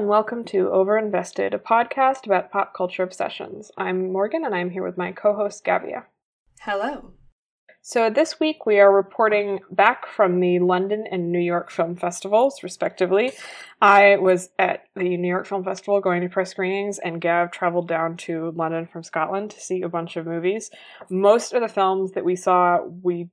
[0.00, 3.70] and welcome to Overinvested, a podcast about pop culture obsessions.
[3.76, 6.04] I'm Morgan, and I'm here with my co host, Gavia.
[6.62, 7.12] Hello.
[7.82, 12.62] So, this week we are reporting back from the London and New York film festivals,
[12.62, 13.32] respectively.
[13.82, 17.86] I was at the New York Film Festival going to press screenings, and Gav traveled
[17.86, 20.70] down to London from Scotland to see a bunch of movies.
[21.10, 23.28] Most of the films that we saw, we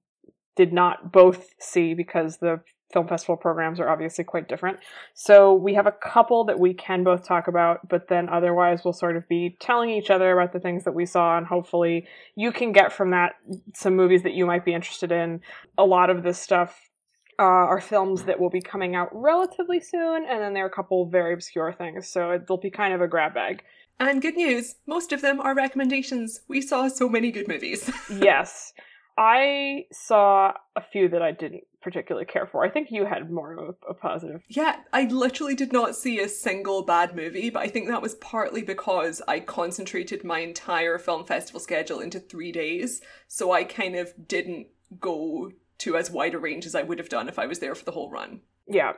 [0.58, 2.60] did not both see because the
[2.92, 4.80] film festival programs are obviously quite different.
[5.14, 8.94] So we have a couple that we can both talk about, but then otherwise we'll
[8.94, 12.52] sort of be telling each other about the things that we saw, and hopefully you
[12.52, 13.34] can get from that
[13.74, 15.42] some movies that you might be interested in.
[15.78, 16.90] A lot of this stuff
[17.40, 20.72] uh, are films that will be coming out relatively soon, and then there are a
[20.72, 23.64] couple very obscure things, so it'll be kind of a grab bag.
[24.00, 26.42] And good news, most of them are recommendations.
[26.48, 27.90] We saw so many good movies.
[28.12, 28.74] yes.
[29.18, 32.66] I saw a few that I didn't particularly care for.
[32.66, 34.44] I think you had more of a, a, positive.
[34.50, 38.16] Yeah, I literally did not see a single bad movie, but I think that was
[38.16, 43.00] partly because I concentrated my entire film festival schedule into three days.
[43.30, 44.68] So I kind of didn't
[45.00, 47.74] go to as wide a range as I would have done if I was there
[47.74, 48.42] for the whole run.
[48.68, 48.92] Yeah.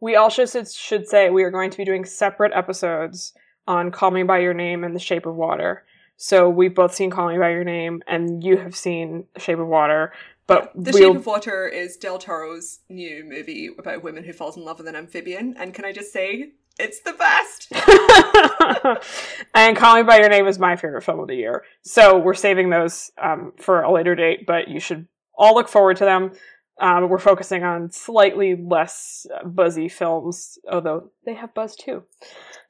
[0.00, 3.34] We also should, should say we are going to be doing separate episodes
[3.66, 5.84] on Call Me By Your Name and The Shape of Water.
[6.16, 9.68] So we've both seen Call Me by Your Name, and you have seen Shape of
[9.68, 10.14] Water.
[10.48, 11.12] But The we'll...
[11.12, 14.88] Shape of Water is Del Toro's new movie about women who falls in love with
[14.88, 15.54] an amphibian.
[15.56, 17.70] And can I just say, it's the best.
[19.54, 21.64] and Call Me by Your Name is my favorite film of the year.
[21.82, 25.98] So we're saving those um, for a later date, but you should all look forward
[25.98, 26.32] to them.
[26.80, 32.04] Um, we're focusing on slightly less buzzy films, although they have buzz too.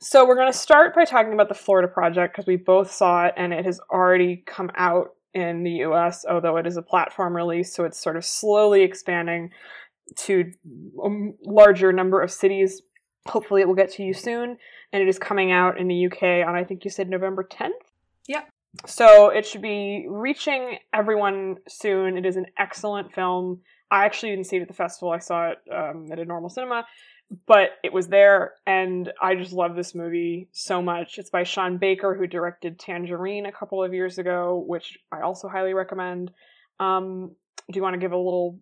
[0.01, 3.27] So we're going to start by talking about the Florida Project because we both saw
[3.27, 7.37] it and it has already come out in the US, although it is a platform
[7.37, 9.51] release, so it's sort of slowly expanding
[10.17, 10.53] to
[11.05, 11.09] a
[11.45, 12.83] larger number of cities.
[13.27, 14.57] Hopefully, it will get to you soon,
[14.93, 17.71] and it is coming out in the UK on I think you said November 10th.
[18.27, 18.43] Yeah.
[18.87, 22.17] So it should be reaching everyone soon.
[22.17, 23.61] It is an excellent film.
[23.91, 25.11] I actually didn't see it at the festival.
[25.11, 26.85] I saw it um, at a normal cinema,
[27.47, 31.19] but it was there, and I just love this movie so much.
[31.19, 35.49] It's by Sean Baker, who directed Tangerine a couple of years ago, which I also
[35.49, 36.31] highly recommend.
[36.81, 37.33] Um,
[37.71, 38.59] do you want to give a little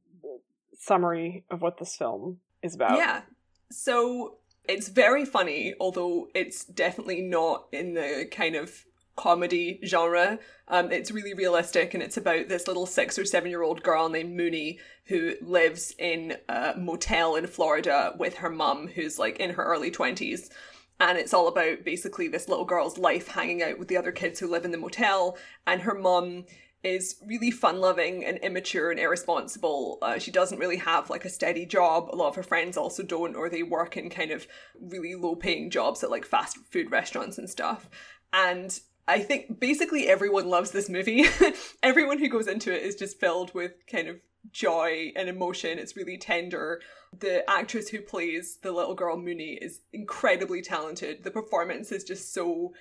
[0.78, 2.98] summary of what this film is about?
[2.98, 3.22] Yeah.
[3.70, 4.38] So
[4.68, 8.85] it's very funny, although it's definitely not in the kind of
[9.16, 10.38] comedy genre.
[10.68, 14.08] Um, it's really realistic and it's about this little six or seven year old girl
[14.08, 19.50] named Moonee who lives in a motel in Florida with her mum, who's like in
[19.50, 20.50] her early 20s.
[20.98, 24.40] And it's all about basically this little girl's life hanging out with the other kids
[24.40, 25.36] who live in the motel.
[25.66, 26.44] And her mum
[26.82, 29.98] is really fun loving and immature and irresponsible.
[30.00, 32.08] Uh, she doesn't really have like a steady job.
[32.12, 34.46] A lot of her friends also don't, or they work in kind of
[34.80, 37.90] really low paying jobs at like fast food restaurants and stuff.
[38.32, 38.78] And
[39.08, 41.24] I think basically everyone loves this movie.
[41.82, 44.16] everyone who goes into it is just filled with kind of
[44.50, 45.78] joy and emotion.
[45.78, 46.80] It's really tender.
[47.18, 51.22] The actress who plays the little girl Moonee is incredibly talented.
[51.22, 52.72] The performance is just so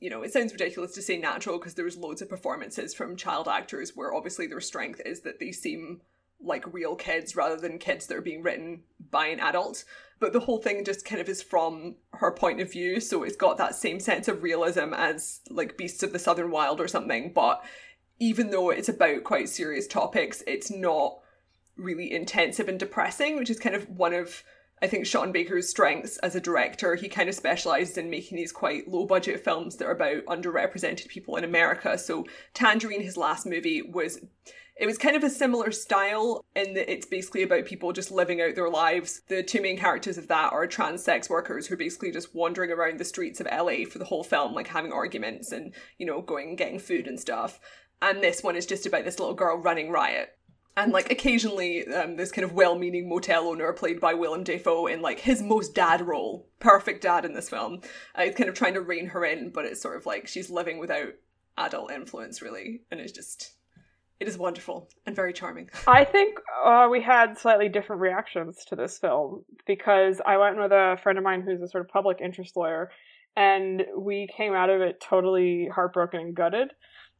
[0.00, 3.46] you know, it sounds ridiculous to say natural because there's loads of performances from child
[3.46, 6.00] actors where obviously their strength is that they seem
[6.40, 9.84] like real kids rather than kids that are being written by an adult.
[10.18, 13.36] But the whole thing just kind of is from her point of view, so it's
[13.36, 17.32] got that same sense of realism as like Beasts of the Southern Wild or something.
[17.34, 17.62] But
[18.18, 21.18] even though it's about quite serious topics, it's not
[21.76, 24.42] really intensive and depressing, which is kind of one of
[24.82, 26.94] I think Sean Baker's strengths as a director.
[26.96, 31.08] He kind of specializes in making these quite low budget films that are about underrepresented
[31.08, 31.96] people in America.
[31.96, 34.20] So Tangerine, his last movie, was
[34.78, 38.42] it was kind of a similar style in that it's basically about people just living
[38.42, 39.22] out their lives.
[39.28, 42.70] The two main characters of that are trans sex workers who are basically just wandering
[42.70, 46.20] around the streets of LA for the whole film, like having arguments and, you know,
[46.20, 47.58] going and getting food and stuff.
[48.02, 50.36] And this one is just about this little girl running riot.
[50.76, 55.00] And like occasionally, um, this kind of well-meaning motel owner played by Willem Dafoe in
[55.00, 57.80] like his most dad role, perfect dad in this film,
[58.18, 60.50] uh, is kind of trying to rein her in, but it's sort of like she's
[60.50, 61.14] living without
[61.56, 63.54] adult influence really, and it's just
[64.18, 65.68] it is wonderful and very charming.
[65.86, 70.72] I think uh, we had slightly different reactions to this film because I went with
[70.72, 72.90] a friend of mine who's a sort of public interest lawyer,
[73.36, 76.72] and we came out of it totally heartbroken and gutted.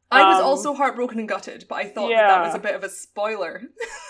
[0.09, 2.27] I was um, also heartbroken and gutted, but I thought yeah.
[2.27, 3.61] that, that was a bit of a spoiler.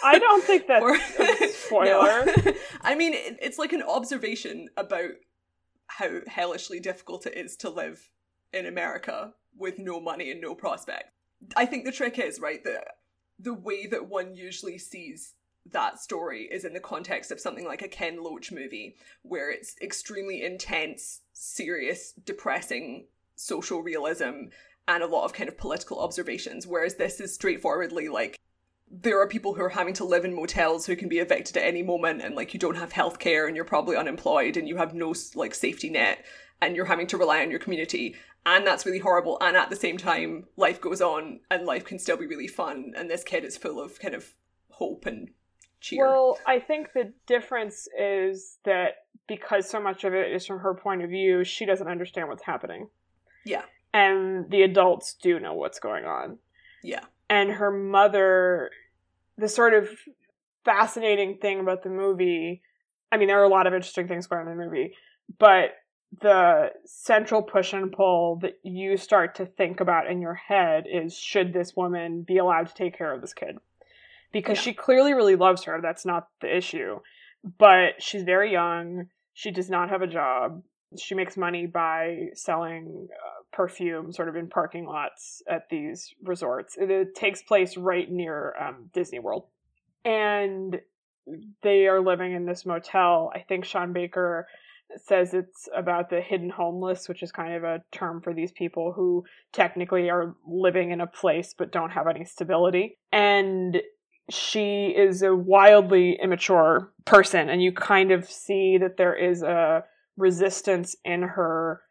[0.04, 2.26] I don't think that's a spoiler.
[2.82, 5.10] I mean, it, it's like an observation about
[5.88, 8.12] how hellishly difficult it is to live
[8.54, 11.12] in America with no money and no prospect.
[11.56, 12.98] I think the trick is, right, that
[13.40, 15.34] the way that one usually sees
[15.72, 19.76] that story is in the context of something like a Ken Loach movie, where it's
[19.82, 24.50] extremely intense, serious, depressing social realism
[24.88, 28.40] and a lot of kind of political observations, whereas this is straightforwardly like
[28.90, 31.66] there are people who are having to live in motels who can be evicted at
[31.66, 34.78] any moment and like you don't have health care and you're probably unemployed and you
[34.78, 36.24] have no like safety net
[36.62, 38.16] and you're having to rely on your community
[38.46, 42.00] and that's really horrible and at the same time life goes on and life can
[42.00, 44.34] still be really fun and this kid is full of kind of
[44.72, 45.30] hope and
[45.80, 46.06] cheer.
[46.06, 50.74] Well i think the difference is that because so much of it is from her
[50.74, 52.90] point of view she doesn't understand what's happening.
[53.46, 53.64] Yeah.
[53.94, 56.38] And the adults do know what's going on.
[56.84, 57.02] Yeah.
[57.30, 58.70] And her mother
[59.38, 59.90] the sort of
[60.66, 62.62] fascinating thing about the movie
[63.12, 64.94] i mean there are a lot of interesting things going on in the movie
[65.40, 65.72] but
[66.22, 71.18] the central push and pull that you start to think about in your head is
[71.18, 73.58] should this woman be allowed to take care of this kid
[74.32, 74.64] because yeah.
[74.64, 77.00] she clearly really loves her that's not the issue
[77.58, 80.62] but she's very young she does not have a job
[80.96, 86.78] she makes money by selling uh, perfume sort of in parking lots at these resorts.
[86.78, 89.46] It, it takes place right near um, Disney World.
[90.06, 90.80] And
[91.62, 93.32] they are living in this motel.
[93.36, 94.48] I think Sean Baker
[94.96, 98.94] says it's about the hidden homeless, which is kind of a term for these people
[98.96, 102.98] who technically are living in a place but don't have any stability.
[103.12, 103.82] And
[104.30, 109.84] she is a wildly immature person, and you kind of see that there is a
[110.18, 111.82] resistance in her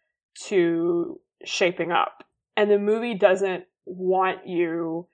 [0.49, 2.25] to shaping up.
[2.57, 5.07] And the movie doesn't want you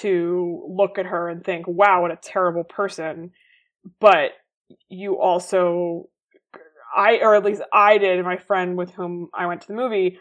[0.00, 3.30] to look at her and think, wow, what a terrible person.
[4.00, 4.32] But
[4.88, 6.08] you also,
[6.96, 10.18] I, or at least I did, my friend with whom I went to the movie,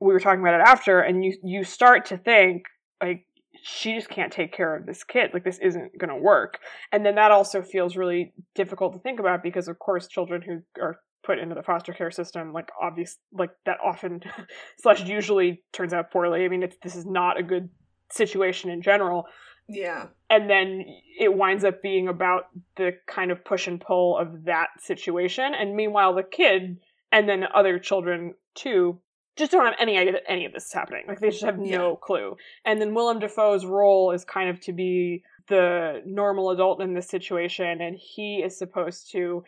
[0.00, 2.64] we were talking about it after, and you, you start to think,
[3.02, 3.24] like,
[3.64, 5.30] she just can't take care of this kid.
[5.32, 6.58] Like, this isn't going to work.
[6.90, 10.82] And then that also feels really difficult to think about because, of course, children who
[10.82, 14.20] are put into the foster care system like obvious like that often
[14.78, 17.68] slash usually turns out poorly i mean it's this is not a good
[18.10, 19.24] situation in general
[19.68, 20.86] yeah and then
[21.20, 22.44] it winds up being about
[22.76, 25.52] the kind of push and pull of that situation.
[25.54, 26.78] And meanwhile the kid
[27.12, 28.98] and then other children too
[29.36, 31.04] just don't have any idea that any of this is happening.
[31.06, 31.94] Like they just have no yeah.
[32.02, 32.36] clue.
[32.64, 37.10] And then willem dafoe's role is kind of to be the normal adult in this
[37.10, 39.44] situation and he is supposed to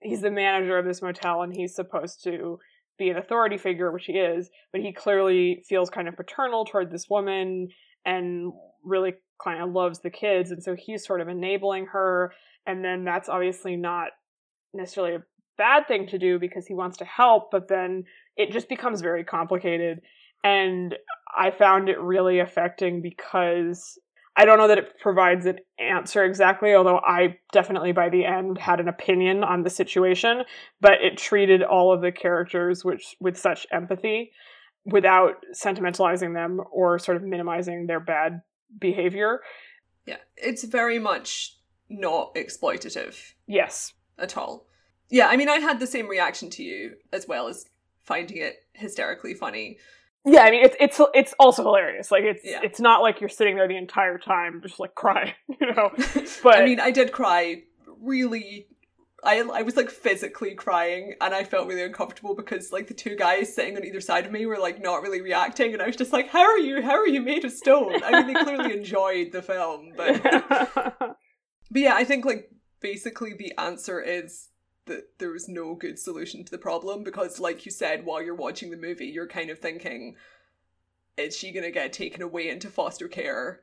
[0.00, 2.60] he's the manager of this motel and he's supposed to
[2.96, 6.92] be an authority figure, which he is, but he clearly feels kind of paternal toward
[6.92, 7.68] this woman
[8.04, 8.52] and
[8.84, 10.50] really kind of loves the kids.
[10.50, 12.32] And so he's sort of enabling her.
[12.66, 14.08] And then that's obviously not
[14.74, 15.22] necessarily a
[15.56, 18.04] bad thing to do because he wants to help, but then
[18.36, 20.00] it just becomes very complicated.
[20.44, 20.94] And
[21.36, 23.98] I found it really affecting because
[24.36, 28.56] I don't know that it provides an answer exactly, although I definitely by the end
[28.56, 30.42] had an opinion on the situation,
[30.80, 34.30] but it treated all of the characters which with such empathy
[34.84, 38.40] without sentimentalizing them or sort of minimizing their bad
[38.78, 39.40] behavior.
[40.06, 41.56] Yeah, it's very much
[41.88, 43.32] not exploitative.
[43.46, 43.92] Yes.
[44.18, 44.66] At all.
[45.10, 47.66] Yeah, I mean I had the same reaction to you as well as
[48.00, 49.78] finding it hysterically funny
[50.24, 52.10] yeah, I mean it's it's it's also hilarious.
[52.10, 52.60] Like it's yeah.
[52.62, 55.90] it's not like you're sitting there the entire time just like crying, you know.
[56.42, 57.62] But I mean, I did cry
[58.00, 58.66] really
[59.24, 63.16] I I was like physically crying and I felt really uncomfortable because like the two
[63.16, 65.96] guys sitting on either side of me were like not really reacting and I was
[65.96, 66.82] just like, How are you?
[66.82, 68.02] How are you made of stone?
[68.02, 70.22] I mean they clearly enjoyed the film, but
[71.70, 74.48] But yeah, I think like basically the answer is
[74.86, 78.34] that there was no good solution to the problem because like you said while you're
[78.34, 80.16] watching the movie you're kind of thinking
[81.18, 83.60] is she going to get taken away into foster care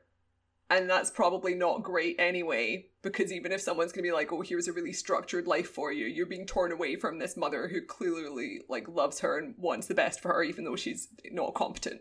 [0.68, 4.40] and that's probably not great anyway because even if someone's going to be like oh
[4.40, 7.80] here's a really structured life for you you're being torn away from this mother who
[7.80, 12.00] clearly like loves her and wants the best for her even though she's not competent.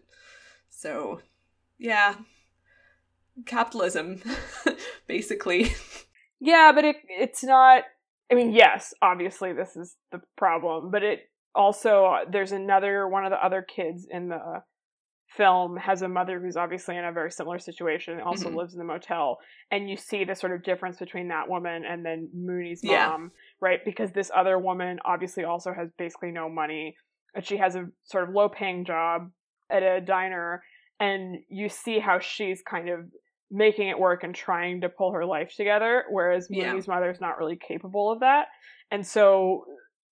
[0.69, 1.21] So
[1.77, 2.15] yeah.
[3.45, 4.21] Capitalism
[5.07, 5.73] basically.
[6.39, 7.83] Yeah but it it's not
[8.31, 13.23] I mean, yes, obviously this is the problem, but it also uh, there's another one
[13.23, 14.63] of the other kids in the
[15.35, 18.57] film has a mother who's obviously in a very similar situation also mm-hmm.
[18.57, 19.37] lives in the motel
[19.71, 22.91] and you see the sort of difference between that woman and then moonee's mom
[23.23, 23.27] yeah.
[23.59, 26.95] right because this other woman obviously also has basically no money
[27.33, 29.29] and she has a sort of low paying job
[29.69, 30.63] at a diner
[30.99, 33.05] and you see how she's kind of
[33.51, 36.73] making it work and trying to pull her life together, whereas yeah.
[36.73, 38.47] Moonee's mother is not really capable of that.
[38.91, 39.65] And so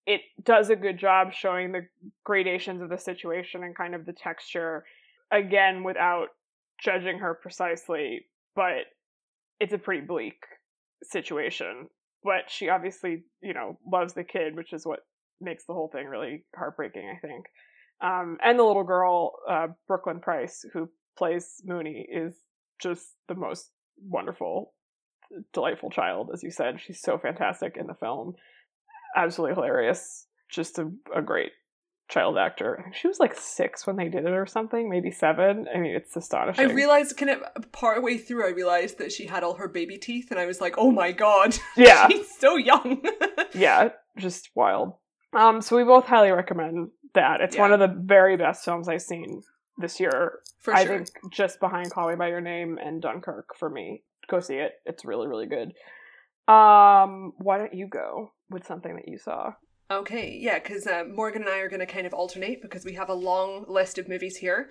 [0.06, 1.88] it does a good job showing the
[2.24, 4.86] gradations of the situation and kind of the texture,
[5.32, 6.27] again, without
[6.84, 8.25] judging her precisely,
[8.56, 8.86] but
[9.60, 10.38] it's a pretty bleak
[11.03, 11.88] situation.
[12.24, 15.00] But she obviously, you know, loves the kid, which is what
[15.42, 17.46] makes the whole thing really heartbreaking, I think.
[18.01, 22.36] Um, and the little girl, uh, Brooklynn Prince, who plays Moonee, is
[22.82, 23.70] just the most
[24.01, 24.74] wonderful,
[25.53, 26.82] delightful child, as you said.
[26.82, 28.34] She's so fantastic in the film.
[29.15, 30.27] Absolutely hilarious.
[30.50, 31.51] Just a, a great
[32.10, 32.91] child actor.
[32.93, 35.65] She was like six when they did it or something, maybe seven.
[35.74, 36.69] I mean, it's astonishing.
[36.69, 39.98] I realized kind of part way through, I realized that she had all her baby
[39.98, 41.57] teeth, and I was like, oh my god.
[41.77, 42.07] Yeah.
[42.07, 43.01] She's so young.
[43.53, 44.93] yeah, just wild.
[45.33, 47.41] Um, so we both highly recommend that.
[47.41, 47.62] It's Yeah.
[47.62, 49.41] one of the very best films I've seen
[49.77, 50.39] this year.
[50.60, 50.98] For I sure.
[50.98, 54.03] think just behind Call Me by Your Name and Dunkirk for me.
[54.29, 54.74] Go see it.
[54.86, 55.74] It's really, really good.
[56.48, 59.53] Um, why don't you go with something that you saw?
[59.92, 62.94] Okay, yeah, because uh, Morgan and I are going to kind of alternate because we
[62.94, 64.70] have a long list of movies here.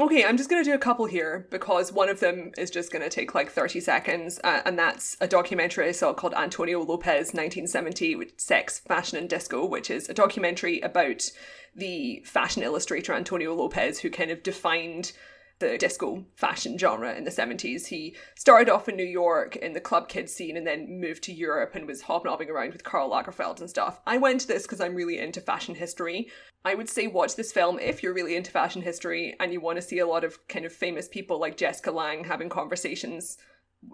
[0.00, 2.92] Okay, I'm just going to do a couple here because one of them is just
[2.92, 6.78] going to take like 30 seconds, uh, and that's a documentary I saw called Antonio
[6.78, 11.28] Lopez 1970 with Sex, Fashion, and Disco, which is a documentary about
[11.74, 15.12] the fashion illustrator Antonio Lopez, who kind of defined
[15.58, 17.86] the disco fashion genre in the 70s.
[17.86, 21.32] He started off in New York in the club kid scene and then moved to
[21.32, 24.00] Europe and was hobnobbing around with Karl Lagerfeld and stuff.
[24.06, 26.28] I went to this because I'm really into fashion history.
[26.64, 29.76] I would say watch this film if you're really into fashion history and you want
[29.76, 33.38] to see a lot of kind of famous people like Jessica Lange having conversations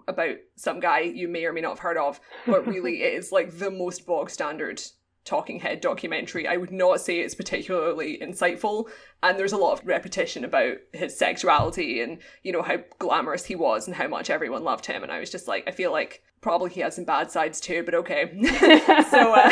[0.07, 3.31] about some guy you may or may not have heard of, but really it is
[3.31, 4.81] like the most bog standard
[5.25, 6.47] talking head documentary.
[6.47, 8.89] I would not say it's particularly insightful,
[9.21, 13.55] and there's a lot of repetition about his sexuality and you know how glamorous he
[13.55, 15.03] was and how much everyone loved him.
[15.03, 17.83] And I was just like, I feel like probably he has some bad sides too,
[17.83, 18.31] but okay.
[19.09, 19.51] so, uh,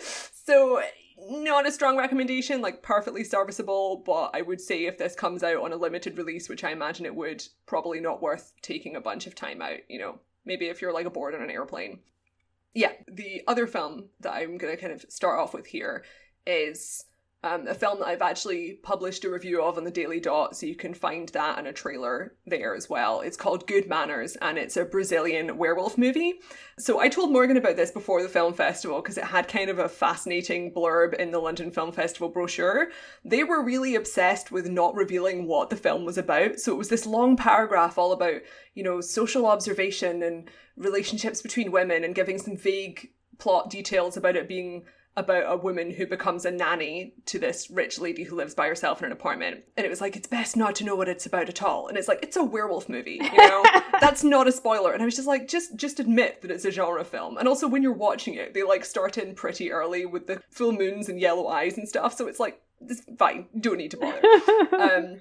[0.00, 0.82] so
[1.28, 5.62] not a strong recommendation, like perfectly serviceable, but I would say if this comes out
[5.62, 9.26] on a limited release, which I imagine it would, probably not worth taking a bunch
[9.26, 10.18] of time out, you know.
[10.46, 12.00] Maybe if you're like aboard on an airplane.
[12.74, 16.04] Yeah, the other film that I'm going to kind of start off with here
[16.46, 17.04] is
[17.42, 20.66] um, a film that I've actually published a review of on the Daily Dot, so
[20.66, 23.22] you can find that and a trailer there as well.
[23.22, 26.34] It's called Good Manners, and it's a Brazilian werewolf movie.
[26.78, 29.78] So I told Morgan about this before the film festival because it had kind of
[29.78, 32.88] a fascinating blurb in the London Film Festival brochure.
[33.24, 36.90] They were really obsessed with not revealing what the film was about, so it was
[36.90, 38.42] this long paragraph all about,
[38.74, 40.50] you know, social observation and
[40.80, 44.84] relationships between women and giving some vague plot details about it being
[45.16, 49.00] about a woman who becomes a nanny to this rich lady who lives by herself
[49.00, 49.64] in an apartment.
[49.76, 51.88] And it was like, it's best not to know what it's about at all.
[51.88, 53.64] And it's like, it's a werewolf movie, you know?
[54.00, 54.92] That's not a spoiler.
[54.92, 57.38] And I was just like, just just admit that it's a genre film.
[57.38, 60.72] And also when you're watching it, they like start in pretty early with the full
[60.72, 62.16] moons and yellow eyes and stuff.
[62.16, 64.22] So it's like, it's fine, don't need to bother.
[64.78, 65.20] um,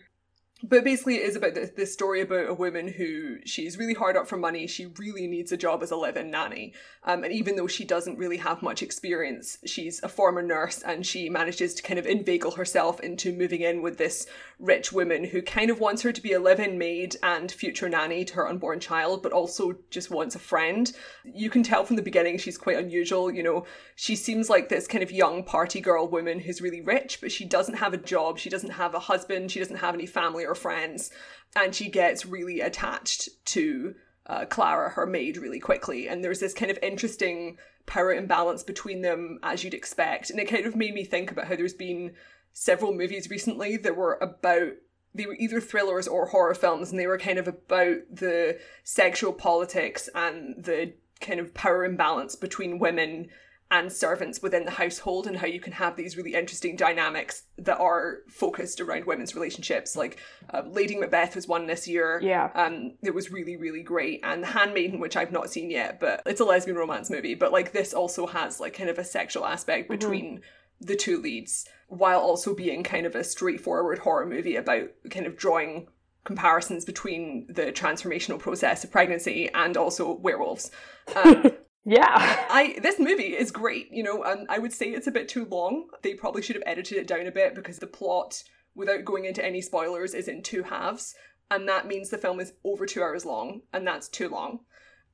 [0.61, 4.27] but basically, it is about this, story about a woman who she's really hard up
[4.27, 4.67] for money.
[4.67, 6.73] She really needs a job as a live-in nanny,
[7.03, 11.05] um, and even though she doesn't really have much experience, she's a former nurse, and
[11.05, 14.27] she manages to kind of inveigle herself into moving in with this
[14.59, 18.25] rich woman who kind of wants her to be a live-in maid and future nanny
[18.25, 20.91] to her unborn child, but also just wants a friend.
[21.23, 23.31] You can tell from the beginning she's quite unusual.
[23.31, 27.21] You know, she seems like this kind of young party girl woman who's really rich,
[27.21, 28.37] but she doesn't have a job.
[28.37, 29.49] She doesn't have a husband.
[29.49, 31.09] She doesn't have any family or friends,
[31.55, 36.07] and she gets really attached to uh, Clara, her maid, really quickly.
[36.07, 40.29] And there's this kind of interesting power imbalance between them, as you'd expect.
[40.29, 42.11] And it kind of made me think about how there's been
[42.53, 44.73] several movies recently that were about
[45.13, 49.33] they were either thrillers or horror films, and they were kind of about the sexual
[49.33, 53.27] politics and the kind of power imbalance between women
[53.71, 57.77] and servants within the household and how you can have these really interesting dynamics that
[57.77, 59.95] are focused around women's relationships.
[59.95, 60.17] Like
[60.51, 62.19] uh, lady macbeth was one this year.
[62.23, 62.49] Yeah.
[62.55, 64.21] um it was really really great.
[64.23, 67.51] And the handmaiden which i've not seen yet but it's a lesbian romance movie but
[67.51, 70.41] like this also has like kind of a sexual aspect between
[70.79, 75.35] the two leads while also being kind of a straightforward horror movie about kind of
[75.37, 75.87] drawing
[76.23, 80.69] comparisons between the transformational process of pregnancy and also werewolves
[81.15, 81.43] um,
[81.85, 82.45] yeah.
[82.49, 85.45] I this movie is great, you know, and I would say it's a bit too
[85.45, 85.87] long.
[86.03, 88.43] They probably should have edited it down a bit because the plot,
[88.75, 91.15] without going into any spoilers, is in two halves,
[91.49, 94.59] and that means the film is over two hours long, and that's too long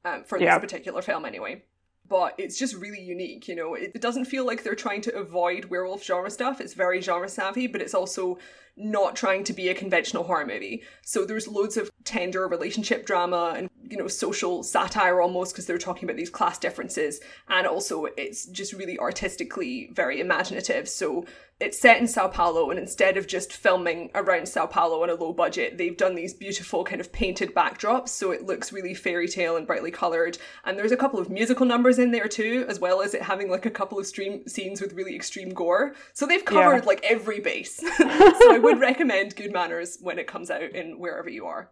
[0.04, 0.56] um, for Yeah.
[0.56, 1.64] this particular film anyway.
[2.08, 3.74] But it's just really unique, you know.
[3.74, 6.62] It, doesn't feel like they're trying to avoid werewolf genre stuff.
[6.62, 8.38] It's very genre savvy, but it's also
[8.78, 10.84] not trying to be a conventional horror movie.
[11.02, 15.78] So there's loads of tender relationship drama and you know social satire almost because they're
[15.78, 20.90] talking about these class differences and also it's just really artistically very imaginative.
[20.90, 21.26] So
[21.60, 25.16] it's set in Sao Paulo, and instead of just filming around Sao Paulo on a
[25.16, 29.28] low budget, they've done these beautiful kind of painted backdrops, so it looks really fairy
[29.28, 30.38] tale and brightly coloured.
[30.66, 33.50] And there's a couple of musical numbers in there too, as well as it having
[33.50, 35.96] like a couple of stream scenes with really extreme gore.
[36.14, 36.88] So they've covered yeah.
[36.88, 37.78] like every base.
[37.98, 41.72] so I would recommend Good Manners when it comes out in wherever you are.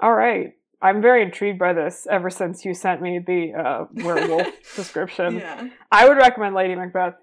[0.00, 0.52] All right.
[0.82, 5.36] I'm very intrigued by this ever since you sent me the uh, werewolf description.
[5.36, 5.68] Yeah.
[5.92, 7.14] I would recommend Lady Macbeth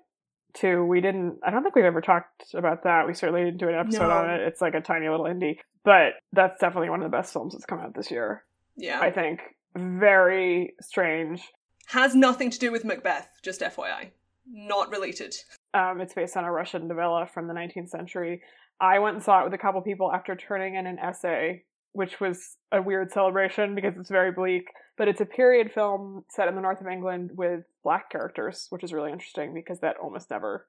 [0.53, 0.83] too.
[0.85, 3.07] We didn't, I don't think we've ever talked about that.
[3.07, 4.11] We certainly didn't do an episode no.
[4.11, 4.41] on it.
[4.41, 7.65] It's like a tiny little indie, but that's definitely one of the best films that's
[7.65, 8.43] come out this year.
[8.75, 8.99] Yeah.
[8.99, 9.41] I think.
[9.75, 11.43] Very strange.
[11.87, 14.09] Has nothing to do with Macbeth, just FYI.
[14.51, 15.35] Not related.
[15.73, 18.41] Um, it's based on a Russian novella from the 19th century.
[18.81, 21.63] I went and saw it with a couple people after turning in an essay
[21.93, 24.67] which was a weird celebration because it's very bleak.
[24.99, 28.83] But it's a period film set in the north of England with black characters, which
[28.83, 30.67] is really interesting because that almost never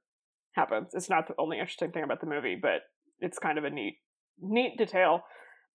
[0.52, 0.90] happens.
[0.94, 2.82] It's not the only interesting thing about the movie, but
[3.18, 3.99] it's kind of a neat,
[4.40, 5.25] neat detail.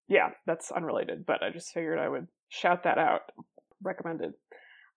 [0.08, 3.30] Yeah, that's unrelated, but I just figured I would shout that out.
[3.82, 4.32] Recommended.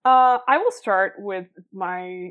[0.06, 2.30] Uh, I will start with my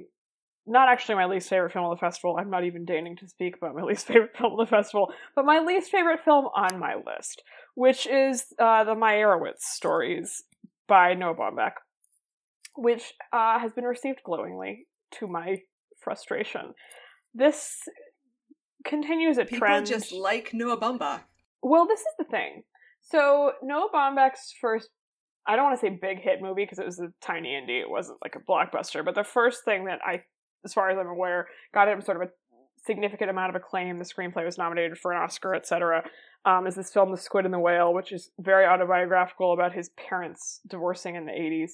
[0.65, 2.37] not actually my least favorite film of the festival.
[2.39, 5.45] I'm not even deigning to speak about my least favorite film of the festival, but
[5.45, 7.43] my least favorite film on my list,
[7.75, 10.43] which is uh, the Meyerowitz stories
[10.89, 11.73] by Noah Baumbach,
[12.75, 14.87] which uh, has been received glowingly
[15.19, 15.57] to my
[16.03, 16.73] frustration.
[17.33, 17.77] This
[18.83, 19.85] continues a People trend.
[19.85, 21.21] just like Noah Baumbach.
[21.61, 22.63] Well, this is the thing.
[23.01, 24.89] So Noah Baumbach's first
[25.47, 27.81] I don't want to say big hit movie because it was a tiny indie.
[27.81, 29.03] It wasn't like a blockbuster.
[29.03, 30.21] But the first thing that I
[30.65, 32.31] as far as I'm aware, got him sort of a
[32.89, 33.99] significant amount of acclaim.
[33.99, 36.03] The screenplay was nominated for an Oscar, etc.
[36.43, 39.89] Um, is this film, The Squid and the Whale, which is very autobiographical about his
[39.89, 41.73] parents divorcing in the 80s.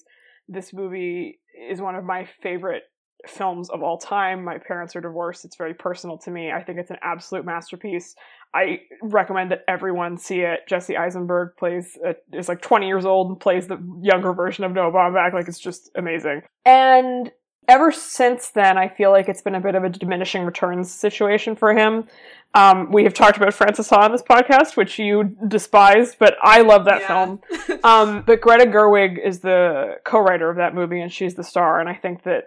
[0.50, 2.84] This movie is one of my favorite
[3.26, 4.44] films of all time.
[4.44, 5.46] My parents are divorced.
[5.46, 6.52] It's very personal to me.
[6.52, 8.14] I think it's an absolute masterpiece.
[8.54, 10.68] I recommend that everyone see it.
[10.68, 14.74] Jesse Eisenberg plays uh, is like 20 years old and plays the younger version of
[14.74, 15.34] Noah Baumbach.
[15.34, 16.42] Like it's just amazing.
[16.66, 17.32] And
[17.68, 21.56] ever since then, I feel like it's been a bit of a diminishing returns situation
[21.56, 22.08] for him.
[22.54, 26.62] Um, we have talked about Frances Ha on this podcast, which you despise, but I
[26.62, 27.08] love that yeah.
[27.08, 27.42] film.
[27.84, 31.80] Um, but Greta Gerwig is the co-writer of that movie, and she's the star.
[31.80, 32.46] And I think that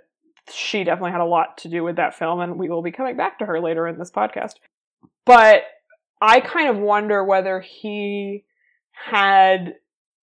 [0.53, 3.17] she definitely had a lot to do with that film, and we will be coming
[3.17, 4.55] back to her later in this podcast.
[5.25, 5.63] But
[6.21, 8.45] I kind of wonder whether he
[8.91, 9.75] had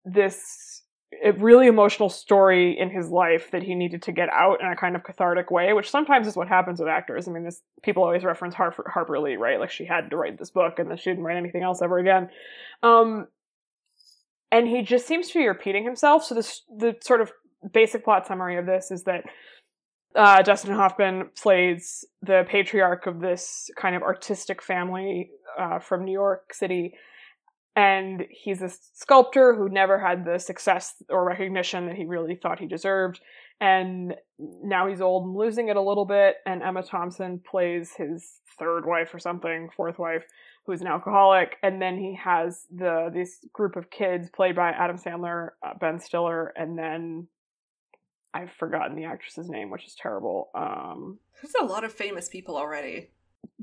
[0.05, 0.74] this
[1.23, 4.77] a really emotional story in his life that he needed to get out in a
[4.77, 7.29] kind of cathartic way, which sometimes is what happens with actors.
[7.29, 9.61] I mean, this people always reference Harper, Harper Lee, right?
[9.61, 11.99] Like she had to write this book and then she didn't write anything else ever
[11.99, 12.31] again.
[12.83, 13.29] Um,
[14.51, 16.25] and he just seems to be repeating himself.
[16.25, 17.33] So this the sort of
[17.73, 19.25] basic plot summary of this is that
[20.15, 26.13] uh, Dustin Hoffman plays the patriarch of this kind of artistic family uh, from New
[26.13, 26.95] York City
[27.77, 32.61] and he's a sculptor who never had the success or recognition that he really thought
[32.61, 33.21] he deserved.
[33.61, 36.37] And now he's old and losing it a little bit.
[36.47, 40.25] And emma thompson plays his third wife or something fourth wife
[40.67, 41.57] who's an alcoholic.
[41.63, 45.99] And then he has the this group of kids played by adam sandler uh, ben
[45.99, 47.27] stiller and then
[48.33, 50.51] i've forgotten the actress's name which is terrible.
[50.55, 53.11] Um there's a lot of famous people already.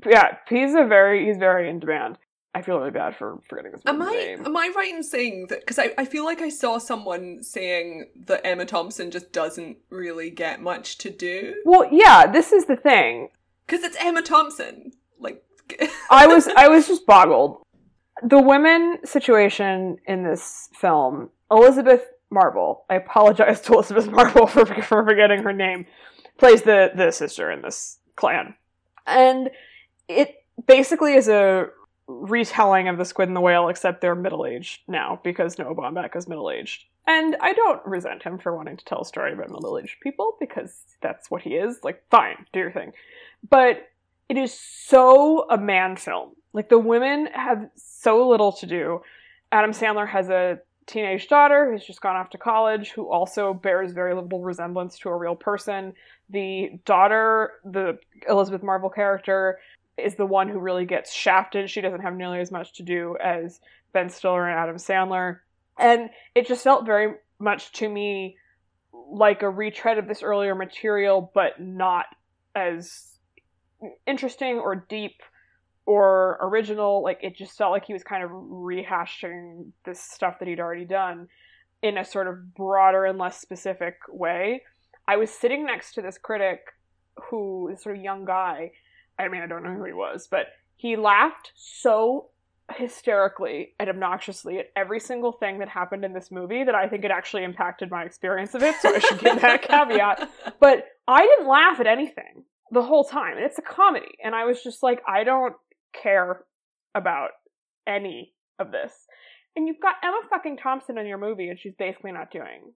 [0.06, 2.18] yeah he's a very he's very in demand
[2.54, 4.44] I feel really bad for forgetting this am I, name.
[4.44, 5.60] Am I right in saying that?
[5.60, 10.28] Because I, I feel like I saw someone saying that Emma Thompson just doesn't really
[10.28, 11.54] get much to do.
[11.64, 13.28] Well, yeah, this is the thing.
[13.66, 14.92] Because it's Emma Thompson.
[15.18, 15.42] Like,
[16.10, 17.62] I was, I was just boggled.
[18.22, 22.84] The women situation in this film, Elizabeth Marvel.
[22.90, 25.86] I apologize to Elizabeth Marvel for for forgetting her name.
[26.38, 28.54] Plays the the sister in this clan,
[29.06, 29.50] and
[30.08, 31.68] it basically is a
[32.06, 36.16] retelling of the squid and the whale, except they're middle aged now because Noah Baumbach
[36.16, 36.84] is middle aged.
[37.06, 40.36] And I don't resent him for wanting to tell a story about middle aged people
[40.38, 41.80] because that's what he is.
[41.82, 42.92] Like, fine, do your thing.
[43.48, 43.88] But
[44.28, 46.30] it is so a man film.
[46.52, 49.00] Like, the women have so little to do.
[49.50, 53.92] Adam Sandler has a teenage daughter who's just gone off to college who also bears
[53.92, 55.92] very little resemblance to a real person.
[56.30, 59.58] The daughter, the Elizabeth Marvel character,
[59.96, 61.70] is the one who really gets shafted.
[61.70, 63.60] She doesn't have nearly as much to do as
[63.92, 65.40] Ben Stiller and Adam Sandler.
[65.78, 68.36] And it just felt very much to me
[69.10, 72.06] like a retread of this earlier material, but not
[72.54, 73.18] as
[74.06, 75.22] interesting or deep
[75.84, 77.02] or original.
[77.02, 80.84] Like it just felt like he was kind of rehashing this stuff that he'd already
[80.84, 81.28] done
[81.82, 84.62] in a sort of broader and less specific way.
[85.06, 86.60] I was sitting next to this critic
[87.28, 88.70] who is sort of young guy
[89.18, 90.46] I mean, I don't know who he was, but
[90.76, 92.30] he laughed so
[92.76, 97.04] hysterically and obnoxiously at every single thing that happened in this movie that I think
[97.04, 98.74] it actually impacted my experience of it.
[98.80, 100.30] So I should give that a caveat.
[100.60, 103.36] But I didn't laugh at anything the whole time.
[103.36, 104.16] And it's a comedy.
[104.24, 105.54] And I was just like, I don't
[105.92, 106.44] care
[106.94, 107.30] about
[107.86, 108.92] any of this.
[109.54, 112.72] And you've got Emma fucking Thompson in your movie, and she's basically not doing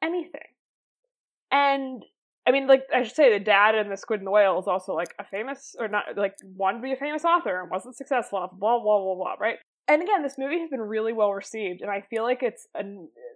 [0.00, 0.40] anything.
[1.50, 2.04] And
[2.46, 4.68] I mean, like I should say, the dad in the Squid and the Whale is
[4.68, 7.96] also like a famous, or not, like wanted to be a famous author and wasn't
[7.96, 8.38] successful.
[8.38, 9.34] Blah blah blah blah.
[9.40, 9.58] Right.
[9.88, 12.82] And again, this movie has been really well received, and I feel like it's a,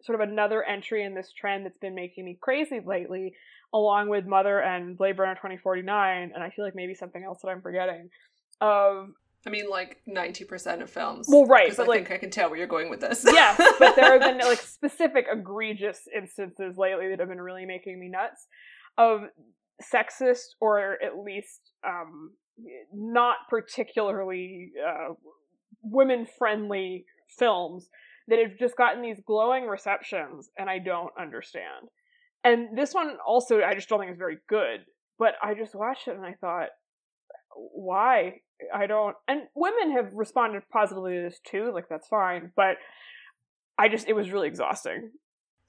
[0.02, 3.34] sort of another entry in this trend that's been making me crazy lately,
[3.72, 7.22] along with Mother and Blade Runner twenty forty nine, and I feel like maybe something
[7.22, 8.10] else that I'm forgetting.
[8.60, 9.08] Of
[9.44, 11.26] I mean, like ninety percent of films.
[11.28, 13.24] Well, right, Because I like think I can tell where you're going with this.
[13.24, 17.98] yes, but there have been like specific egregious instances lately that have been really making
[17.98, 18.46] me nuts
[19.00, 19.22] of
[19.82, 22.32] sexist or at least um,
[22.94, 25.14] not particularly uh,
[25.82, 27.06] women friendly
[27.38, 27.88] films
[28.28, 31.88] that have just gotten these glowing receptions and I don't understand.
[32.44, 34.80] And this one also I just don't think is very good,
[35.18, 36.68] but I just watched it and I thought
[37.56, 38.40] why?
[38.74, 42.76] I don't and women have responded positively to this too, like that's fine, but
[43.78, 45.10] I just it was really exhausting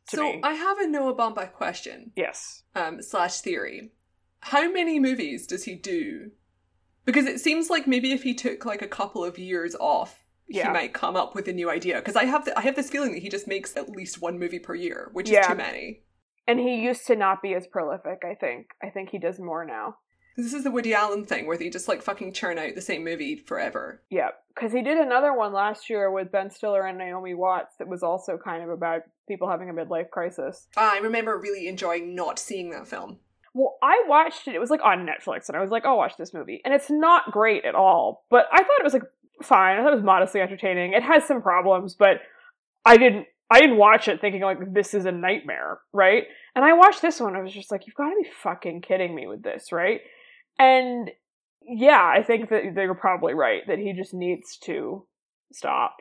[0.07, 0.41] so me.
[0.43, 2.63] I have a Noah Baumbach question yes.
[2.75, 3.91] um, slash theory.
[4.39, 6.31] How many movies does he do?
[7.05, 10.67] Because it seems like maybe if he took like a couple of years off, Yeah.
[10.67, 11.95] he might come up with a new idea.
[11.97, 14.39] Because I have the, I have this feeling that he just makes at least one
[14.39, 15.41] movie per year, which Yeah.
[15.41, 16.01] is too many.
[16.47, 18.67] And he used to not be as prolific, I think.
[18.83, 19.97] I think he does more now.
[20.37, 23.03] This is the Woody Allen thing where they just like fucking churn out the same
[23.03, 24.01] movie forever.
[24.09, 27.87] Yeah, because he did another one last year with Ben Stiller and Naomi Watts that
[27.87, 30.67] was also kind of about people having a midlife crisis.
[30.77, 33.19] I remember really enjoying not seeing that film.
[33.53, 34.55] Well, I watched it.
[34.55, 36.89] It was like on Netflix, and I was like, "I'll watch this movie." And it's
[36.89, 39.03] not great at all, but I thought it was like
[39.43, 39.77] fine.
[39.77, 40.93] I thought it was modestly entertaining.
[40.93, 42.21] It has some problems, but
[42.85, 43.27] I didn't.
[43.49, 46.23] I didn't watch it thinking like this is a nightmare, right?
[46.55, 47.35] And I watched this one.
[47.35, 49.99] I was just like, "You've got to be fucking kidding me with this, right?"
[50.61, 51.09] And
[51.63, 55.07] yeah, I think that they're probably right that he just needs to
[55.51, 55.97] stop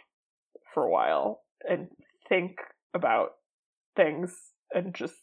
[0.74, 1.88] for a while and
[2.28, 2.58] think
[2.92, 3.30] about
[3.96, 4.36] things
[4.74, 5.14] and just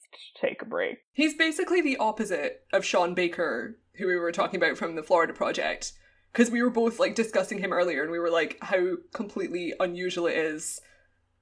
[0.42, 0.98] take a break.
[1.14, 5.34] He's basically the opposite of Sean Baker, who we were talking about from the Florida
[5.34, 5.94] Project.
[6.34, 10.26] Because we were both like discussing him earlier, and we were like, how completely unusual
[10.26, 10.82] it is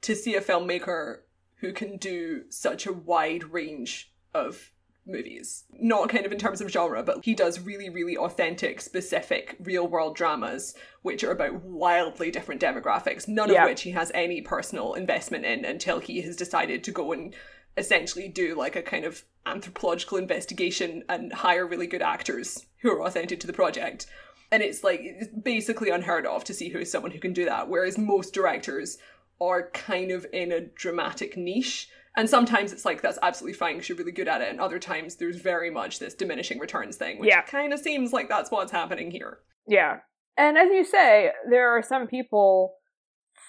[0.02, 1.20] to see a filmmaker
[1.56, 4.72] who can do such a wide range of
[5.06, 5.66] movies.
[5.80, 9.88] Not kind of in terms of genre, but he does really, really authentic, specific, real
[9.88, 13.64] world dramas, which are about wildly different demographics, none Yeah.
[13.64, 17.36] of which he has any personal investment in until he has decided to go and
[17.78, 23.04] essentially do like a kind of anthropological investigation and hire really good actors who are
[23.06, 24.08] authentic to the project.
[24.52, 27.46] And it's like it's basically unheard of to see who is someone who can do
[27.46, 28.98] that, whereas most directors
[29.42, 31.90] are kind of in a dramatic niche.
[32.18, 34.80] And sometimes it's like that's absolutely fine because you're really good at it, and other
[34.80, 37.42] times there's very much this diminishing returns thing, which Yeah.
[37.42, 39.40] kind of seems like that's what's happening here.
[39.68, 40.00] Yeah.
[40.38, 42.76] And as you say, there are some people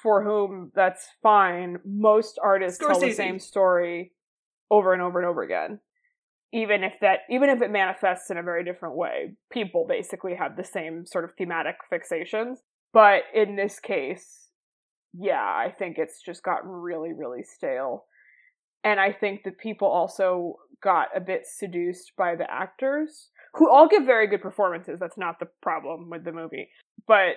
[0.02, 1.78] for whom that's fine.
[1.84, 4.12] Most artists tell the same story
[4.70, 5.80] over and over and over again.
[6.52, 9.34] Even if that even if it manifests in a very different way.
[9.50, 12.58] People basically have the same sort of thematic fixations.
[12.92, 14.48] But in this case,
[15.12, 18.06] yeah, I think it's just gotten really, really stale.
[18.86, 23.88] And I think that people also got a bit seduced by the actors, who all
[23.88, 25.00] give very good performances.
[25.00, 26.68] That's not the problem with the movie.
[27.08, 27.34] But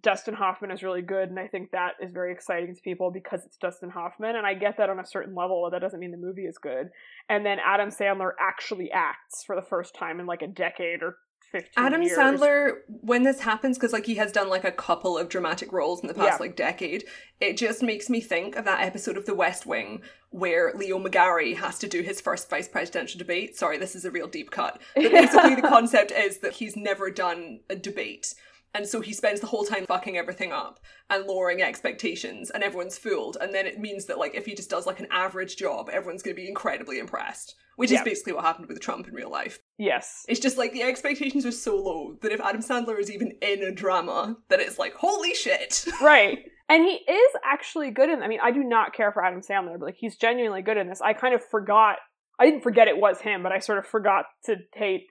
[0.00, 3.44] Dustin Hoffman is really good, and I think that is very exciting to people because
[3.44, 6.12] it's Dustin Hoffman, and I get that on a certain level, but that doesn't mean
[6.12, 6.88] the movie is good.
[7.28, 11.18] And then Adam Sandler actually acts for the first time in like a decade or
[11.28, 11.29] 15
[11.76, 12.16] Adam years.
[12.18, 16.00] Sandler, when this happens, because like he has done like a couple of dramatic roles
[16.00, 16.36] in the past Yeah.
[16.40, 17.04] like decade,
[17.40, 21.56] it just makes me think of that episode of The West Wing where Leo McGarry
[21.56, 23.56] has to do his first vice presidential debate.
[23.56, 24.80] Sorry, this is a real deep cut.
[24.94, 28.34] But basically, the concept is that he's never done a debate.
[28.72, 30.78] And so he spends the whole time fucking everything up
[31.10, 33.36] and lowering expectations, and everyone's fooled.
[33.40, 36.22] And then it means that, like, if he just does like an average job, everyone's
[36.22, 37.98] going to be incredibly impressed, which Yeah.
[37.98, 39.58] is basically what happened with Trump in real life.
[39.80, 40.26] Yes.
[40.28, 43.62] It's just like the expectations are so low that if Adam Sandler is even in
[43.62, 45.86] a drama, that it's like, holy shit.
[46.02, 46.40] right.
[46.68, 49.78] And he is actually good in I mean, I do not care for Adam Sandler,
[49.78, 51.00] but like he's genuinely good in this.
[51.00, 51.96] I kind of forgot
[52.38, 55.06] I didn't forget it was him, but I sort of forgot to hate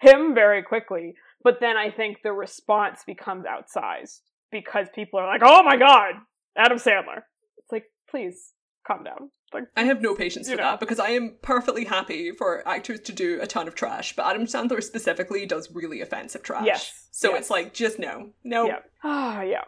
[0.00, 1.12] him very quickly.
[1.44, 6.14] But then I think the response becomes outsized because people are like, "Oh my god,
[6.56, 7.20] Adam Sandler."
[7.58, 8.54] It's like, "Please
[8.86, 9.30] calm down.
[9.52, 10.62] Like I have no patience for know.
[10.62, 14.26] that because I am perfectly happy for actors to do a ton of trash, but
[14.26, 16.66] Adam Sandler specifically does really offensive trash.
[16.66, 17.40] Yes, So yes.
[17.40, 18.30] it's like just no.
[18.42, 18.66] No.
[18.66, 18.78] yeah.
[19.04, 19.64] Ah, yeah.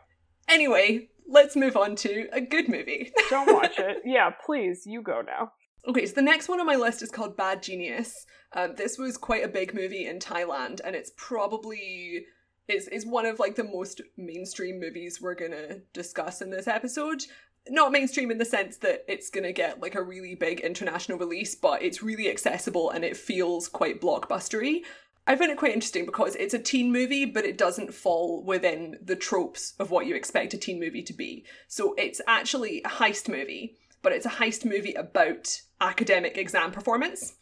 [0.48, 3.12] Anyway, let's move on to a good movie.
[3.30, 3.98] Don't watch it.
[4.04, 5.52] Yeah, please, you go now.
[5.86, 8.26] Okay, so the next one on my list is called Bad Genius.
[8.52, 12.24] Um, this was quite a big movie in Thailand, and it's probably
[12.66, 17.22] is is one of like the most mainstream movies we're gonna discuss in this episode.
[17.70, 21.54] Not mainstream in the sense that it's gonna get like a really big international release,
[21.54, 24.82] but it's really accessible and it feels quite blockbustery.
[25.26, 28.98] I find it quite interesting because it's a teen movie, but it doesn't fall within
[29.04, 31.44] the tropes of what you expect a teen movie to be.
[31.66, 37.34] So it's actually a heist movie, but it's a heist movie about academic exam performance,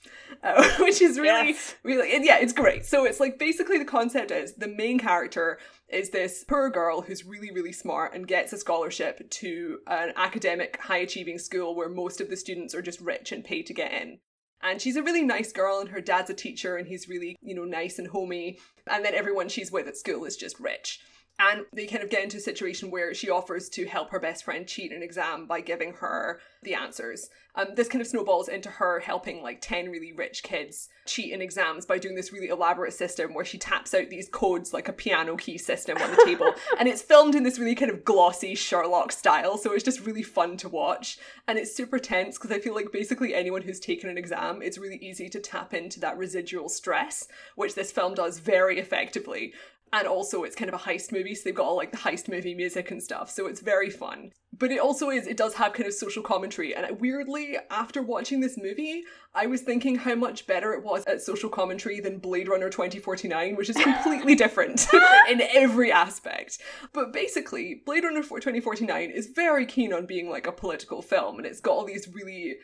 [0.43, 1.75] uh, which is really, Yes.
[1.83, 2.85] really, yeah, it's great.
[2.85, 7.25] So it's like basically the concept is the main character is this poor girl who's
[7.25, 12.21] really, really smart and gets a scholarship to an academic, high achieving school where most
[12.21, 14.19] of the students are just rich and paid to get in.
[14.63, 17.55] And she's a really nice girl, and her dad's a teacher, and he's really, you
[17.55, 18.59] know, nice and homey.
[18.91, 20.99] And then everyone she's with at school is just rich.
[21.39, 24.45] And they kind of get into a situation where she offers to help her best
[24.45, 27.29] friend cheat an exam by giving her the answers.
[27.55, 31.41] Um, this kind of snowballs into her helping like 10 really rich kids cheat in
[31.41, 34.93] exams by doing this really elaborate system where she taps out these codes like a
[34.93, 36.53] piano key system on the table.
[36.79, 40.23] and it's filmed in this really kind of glossy Sherlock style, so it's just really
[40.23, 41.19] fun to watch.
[41.49, 44.79] And it's super tense because I feel like basically anyone who's taken an exam, it's
[44.79, 49.55] really easy to tap into that residual stress, which this film does very effectively.
[49.97, 52.29] And also, it's kind of a heist movie, so they've got all like the heist
[52.29, 54.31] movie music and stuff, so it's very fun.
[54.53, 56.75] But it also is, it does have kind of social commentary.
[56.75, 59.05] And weirdly, after watching this movie,
[59.35, 63.57] I was thinking how much better it was at social commentary than Blade Runner 2049,
[63.57, 64.87] which is completely different
[65.31, 66.59] in every aspect.
[66.93, 71.47] But basically, Blade Runner 2049 is very keen on being like a political film, and
[71.47, 72.57] it's got all these really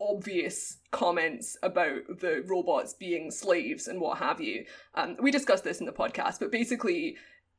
[0.00, 4.64] obvious comments about the robots being slaves and what have you.
[4.94, 7.16] Um, we discussed this in the podcast, but basically,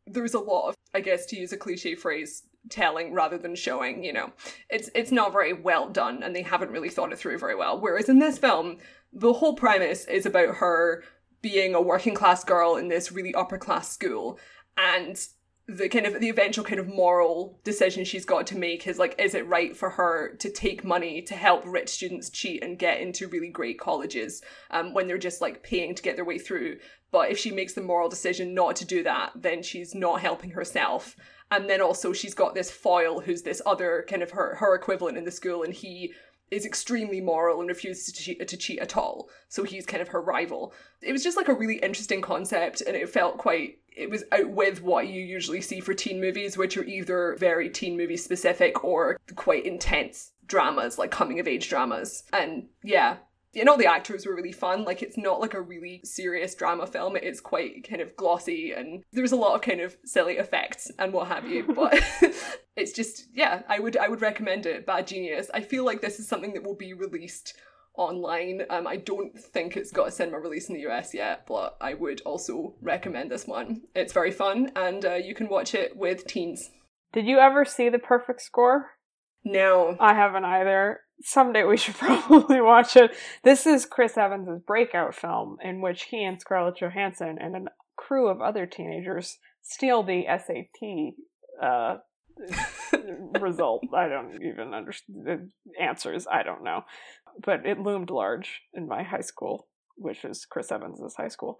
[0.07, 4.03] there's a lot of, I guess, to use a cliche phrase, telling rather than showing.
[4.03, 4.33] You know,
[4.69, 7.79] it's it's not very well done, and they haven't really thought it through very well.
[7.79, 8.77] Whereas in this film,
[9.13, 11.03] the whole premise is about her
[11.41, 14.39] being a working class girl in this really upper class school,
[14.77, 15.27] and
[15.67, 19.15] the kind of the eventual kind of moral decision she's got to make is like
[19.19, 22.99] is it right for her to take money to help rich students cheat and get
[22.99, 26.77] into really great colleges um, when they're just like paying to get their way through?
[27.11, 30.51] But if she makes the moral decision not to do that then she's not helping
[30.51, 31.15] herself.
[31.51, 35.17] And then also she's got this foil who's this other kind of her her equivalent
[35.17, 36.13] in the school and he
[36.51, 39.29] is extremely moral and refuses to cheat, to cheat at all.
[39.47, 40.73] So he's kind of her rival.
[41.01, 43.79] It was just like a really interesting concept, and it felt quite.
[43.95, 47.69] It was out with what you usually see for teen movies, which are either very
[47.69, 52.23] teen movie specific or quite intense dramas, like coming of age dramas.
[52.31, 53.17] And yeah,
[53.55, 54.83] and all the actors were really fun.
[54.83, 57.15] Like it's not like a really serious drama film.
[57.15, 60.91] It is quite kind of glossy and there's a lot of kind of silly effects
[60.97, 61.63] and what have you.
[61.81, 61.99] But
[62.75, 64.85] it's just yeah, I would I would recommend it.
[64.85, 65.49] Bad Genius.
[65.53, 67.55] I feel like this is something that will be released
[67.97, 68.61] online.
[68.69, 71.93] Um, I don't think it's got a cinema release in the US yet, but I
[71.93, 73.81] would also recommend this one.
[73.95, 76.69] It's very fun and uh, you can watch it with teens.
[77.13, 78.91] Did you ever see the perfect score?
[79.43, 81.01] No, I haven't either.
[81.23, 83.11] Someday we should probably watch it.
[83.43, 88.27] This is Chris Evans' breakout film in which he and Scarlett Johansson and a crew
[88.27, 91.15] of other teenagers steal the SAT
[91.61, 91.97] uh,
[93.39, 93.83] result.
[93.93, 95.49] I don't even understand the
[95.81, 96.27] answers.
[96.31, 96.83] I don't know.
[97.43, 101.59] But it loomed large in my high school, which is Chris Evans' high school.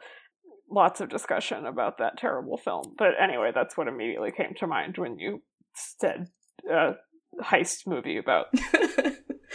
[0.69, 2.95] Lots of discussion about that terrible film.
[2.97, 5.41] But anyway, that's what immediately came to mind when you
[5.74, 6.28] said
[6.71, 6.93] uh,
[7.41, 8.48] heist movie about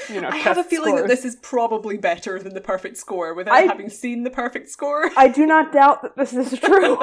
[0.09, 0.29] you know.
[0.29, 3.63] I have a feeling that this is probably better than the perfect score without I-
[3.63, 5.11] having seen the perfect score.
[5.17, 6.99] I do not doubt that this is true.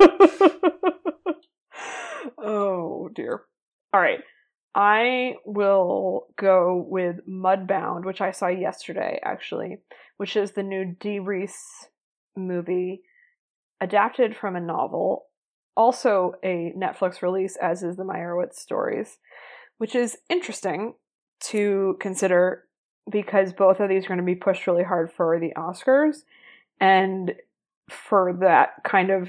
[2.38, 3.42] oh dear.
[3.92, 4.20] All right.
[4.74, 9.78] I will go with Mudbound, which I saw yesterday, actually,
[10.18, 11.56] which is the new Dee Rees
[12.36, 13.02] movie
[13.80, 15.24] adapted from a novel,
[15.76, 19.18] also a Netflix release, as is the Meyerowitz stories,
[19.78, 20.94] which is interesting
[21.40, 22.64] to consider
[23.10, 26.24] because both of these are going to be pushed really hard for the Oscars.
[26.80, 27.34] And
[27.88, 29.28] for that kind of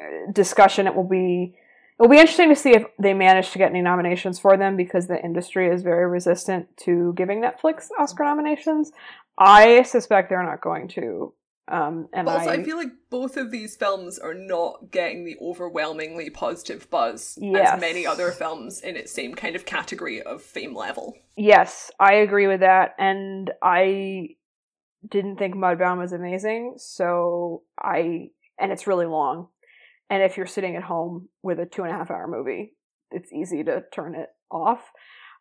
[0.00, 1.54] uh, discussion, it will be
[1.98, 4.76] it will be interesting to see if they manage to get any nominations for them
[4.76, 8.92] because the industry is very resistant to giving Netflix Oscar nominations.
[9.38, 11.32] I suspect they're not going to
[11.68, 15.24] Um, and But also, I, I feel like both of these films are not getting
[15.24, 17.72] the overwhelmingly positive buzz Yes.
[17.74, 21.14] as many other films in its same kind of category of fame level.
[21.36, 22.94] yes, I agree with that.
[22.98, 24.36] And I
[25.08, 29.48] didn't think Mudbound was amazing, so I and it's really long.
[30.08, 32.74] And if you're sitting at home with a two and a half hour movie,
[33.10, 34.92] it's easy to turn it off.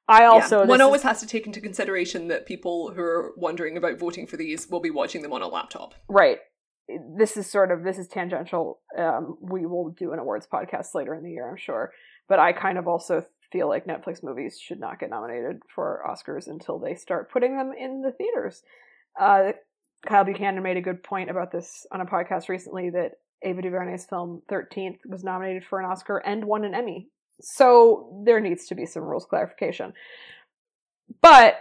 [0.08, 0.66] I also yeah.
[0.66, 3.98] one this is- always has to take into consideration that people who are wondering about
[4.00, 5.96] voting for these will be watching them on a laptop.
[6.08, 6.40] Right.
[7.18, 8.80] This is sort of this is tangential.
[8.96, 11.92] Um, we will do an awards podcast later in the year, I'm sure.
[12.30, 16.48] But I kind of also feel like Netflix movies should not get nominated for Oscars
[16.48, 18.62] until they start putting them in the theaters.
[19.20, 19.54] Uh,
[20.06, 23.14] Kyle Buchanan made a good point about this on a podcast recently that
[23.44, 27.10] Ava DuVernay's film Thirteenth was nominated for an Oscar and won an Emmy.
[27.42, 29.94] So there needs to be some rules clarification.
[31.22, 31.56] But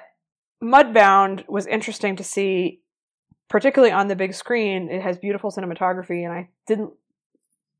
[0.62, 2.80] Mudbound was interesting to see
[3.48, 6.90] particularly on the big screen, it has beautiful cinematography, and I didn't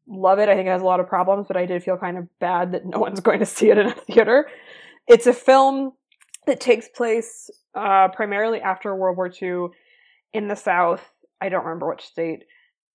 [0.07, 0.49] love it.
[0.49, 2.73] I think it has a lot of problems, but I did feel kind of bad
[2.73, 4.49] that no one's going to see it in a theater.
[5.07, 5.93] It's a film
[6.47, 9.69] that takes place uh, primarily after World War II
[10.33, 11.03] in the South.
[11.41, 12.45] I don't remember which state.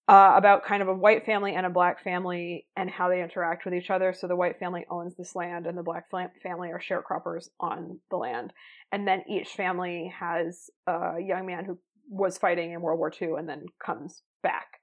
[0.10, 3.64] Uh, about kind of a white family and a black family and how they interact
[3.64, 4.12] with each other.
[4.12, 8.18] So the white family owns this land, and the black family are sharecroppers on the
[8.18, 8.52] land.
[8.92, 11.78] And then each family has a young man who
[12.10, 14.80] was fighting in World War II and then comes back.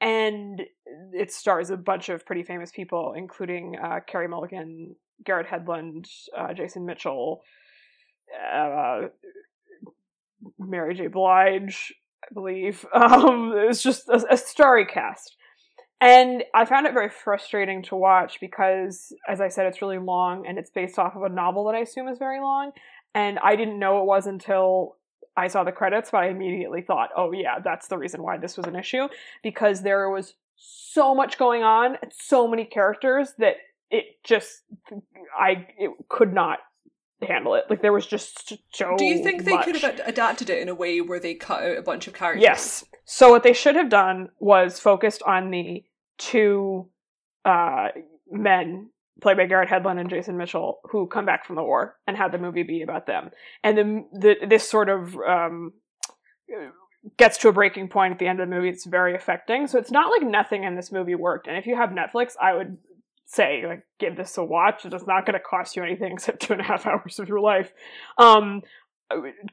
[0.00, 0.62] And
[1.12, 6.06] it stars a bunch of pretty famous people, including uh, Carey Mulligan, Garrett Hedlund,
[6.38, 7.42] uh, Jason Mitchell,
[8.54, 9.08] uh,
[10.60, 11.08] Mary J.
[11.08, 11.92] Blige,
[12.24, 12.84] I believe.
[12.94, 15.36] Um, it was just a, a starry cast.
[16.00, 20.46] And I found it very frustrating to watch because, as I said, it's really long
[20.46, 22.70] and it's based off of a novel that I assume is very long.
[23.14, 24.96] And I didn't know it was until
[25.36, 28.56] I saw the credits, but I immediately thought, oh, yeah, that's the reason why this
[28.56, 29.08] was an issue
[29.42, 33.54] because there was so much going on so many characters that
[33.90, 34.62] it just,
[35.38, 36.58] I it could not
[37.26, 37.64] handle it.
[37.68, 38.96] Like there was just so.
[38.96, 39.64] Do you think they much.
[39.64, 42.42] could have adapted it in a way where they cut out a bunch of characters?
[42.42, 42.84] Yes.
[43.04, 45.84] So what they should have done was focused on the
[46.18, 46.88] two
[47.44, 47.88] uh,
[48.30, 52.16] men played by Garrett Hedlund and Jason Mitchell who come back from the war and
[52.16, 53.30] had the movie be about them.
[53.64, 55.72] And then the this sort of um,
[57.16, 58.68] gets to a breaking point at the end of the movie.
[58.68, 59.66] It's very affecting.
[59.66, 61.46] So it's not like nothing in this movie worked.
[61.46, 62.78] And if you have Netflix, I would
[63.28, 64.84] say like give this a watch.
[64.84, 67.40] It's not going to cost you anything except two and a half hours of your
[67.40, 67.72] life.
[68.16, 68.62] Um,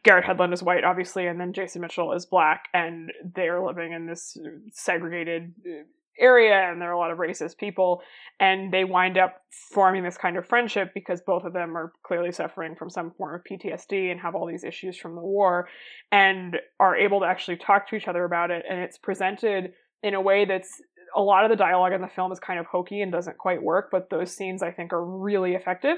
[0.03, 4.05] Garrett Hedlund is white, obviously, and then Jason Mitchell is black, and they're living in
[4.05, 4.37] this
[4.71, 5.83] segregated uh,
[6.19, 8.01] area, and there are a lot of racist people,
[8.39, 12.33] and they wind up forming this kind of friendship because both of them are clearly
[12.33, 15.69] suffering from some form of PTSD and have all these issues from the war,
[16.11, 19.71] and are able to actually talk to each other about it, and it's presented
[20.03, 20.81] in a way that's
[21.15, 23.61] a lot of the dialogue in the film is kind of hokey and doesn't quite
[23.61, 25.97] work, but those scenes I think are really effective.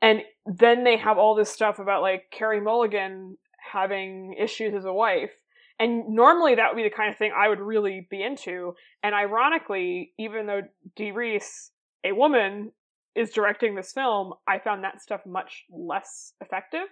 [0.00, 4.92] And then they have all this stuff about like Carey Mulligan having issues as a
[4.92, 5.32] wife.
[5.80, 8.74] And normally that would be the kind of thing I would really be into.
[9.02, 10.62] And ironically, even though
[10.96, 11.70] Dee Rees,
[12.04, 12.72] a woman,
[13.14, 16.86] is directing this film, I found that stuff much less effective,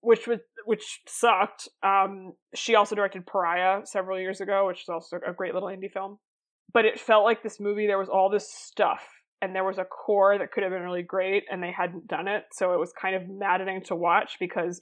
[0.00, 1.68] which was which sucked.
[1.82, 5.92] Um, she also directed Pariah several years ago, which is also a great little indie
[5.92, 6.18] film.
[6.72, 9.02] But it felt like this movie there was all this stuff
[9.40, 12.28] and there was a core that could have been really great and they hadn't done
[12.28, 12.44] it.
[12.52, 14.80] So it was kind of maddening to watch because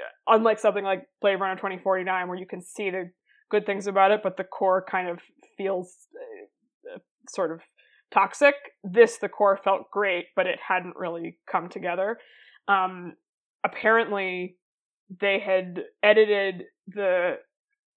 [0.00, 3.10] uh, unlike something like blade runner 2049 where you can see the
[3.50, 5.18] good things about it but the core kind of
[5.58, 6.08] feels
[6.94, 6.98] uh,
[7.28, 7.60] sort of
[8.12, 12.18] toxic this the core felt great but it hadn't really come together.
[12.68, 13.14] Um,
[13.64, 14.56] apparently
[15.20, 17.34] they had edited the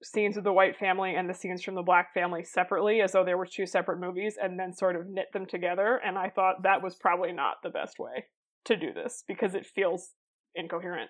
[0.03, 3.23] scenes of the white family and the scenes from the black family separately as though
[3.23, 5.99] they were two separate movies and then sort of knit them together.
[6.05, 8.25] And i thought that was probably not the best way
[8.65, 10.11] to do this because it feels
[10.55, 11.09] incoherent.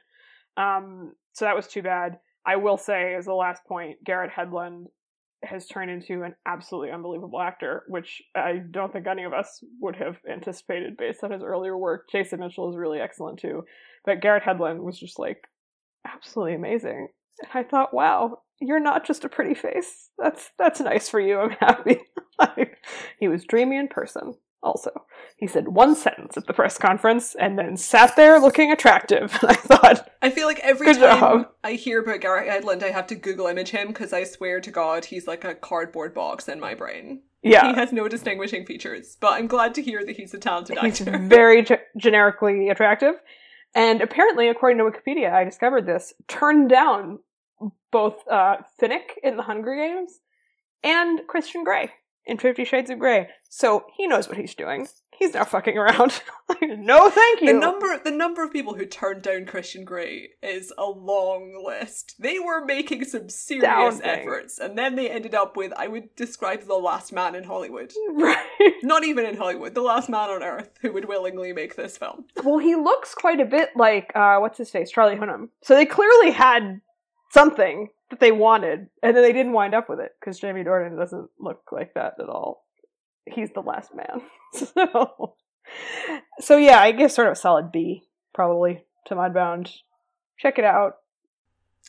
[0.58, 2.20] Um, so that was too bad.
[2.46, 4.86] I will say as the last point garrett hedlund
[5.44, 9.96] has turned into an absolutely unbelievable actor which i don't think any of us would
[9.96, 12.10] have anticipated based on his earlier work.
[12.12, 13.64] Jason mitchell is really excellent too.
[14.06, 15.44] But garrett hedlund was just like
[16.06, 17.10] absolutely amazing.
[17.42, 20.10] And I thought, wow, you're not just a pretty face.
[20.18, 21.40] That's that's nice for you.
[21.40, 22.00] I'm happy.
[23.20, 24.36] he was dreamy in person.
[24.64, 24.90] Also,
[25.38, 29.38] he said one sentence at the press conference and then sat there looking attractive.
[29.44, 31.48] I thought, I feel like every time job.
[31.64, 34.72] I hear about Garrett Hedlund, I have to Google image him because I swear to
[34.72, 37.22] God, he's like a cardboard box in my brain.
[37.44, 40.80] yeah, He has no distinguishing features, but I'm glad to hear that he's a talented
[40.82, 41.20] he's actor.
[41.28, 43.14] very ge- generically attractive.
[43.76, 47.20] And apparently, according to Wikipedia, I discovered this, turned down
[47.92, 50.20] both uh, Finnick in The Hunger Games
[50.84, 51.92] and Christian Grey
[52.26, 53.30] in Fifty Shades of Grey.
[53.50, 54.88] So he knows what he's doing.
[55.18, 56.22] He's not fucking around.
[56.62, 57.54] no, thank you.
[57.54, 62.16] The number the number of people who turned down Christian Grey is a long list.
[62.20, 64.06] They were making some serious Astounding.
[64.06, 67.94] efforts, and then they ended up with I would describe the last man in Hollywood.
[68.12, 68.38] right.
[68.84, 72.26] Not even in Hollywood, the last man on earth who would willingly make this film.
[72.44, 75.50] Well, he looks quite a bit like uh, what's his face, Charlie Hunnam.
[75.62, 76.82] So they clearly had
[77.36, 80.98] something that they wanted, and then they didn't wind up with it because Jamie Dornan
[80.98, 82.66] doesn't look like that at all.
[83.26, 84.22] He's the last man.
[84.54, 85.36] so,
[86.40, 89.72] so yeah, I guess sort of a solid B probably to Mudbound.
[90.38, 90.96] Check it out.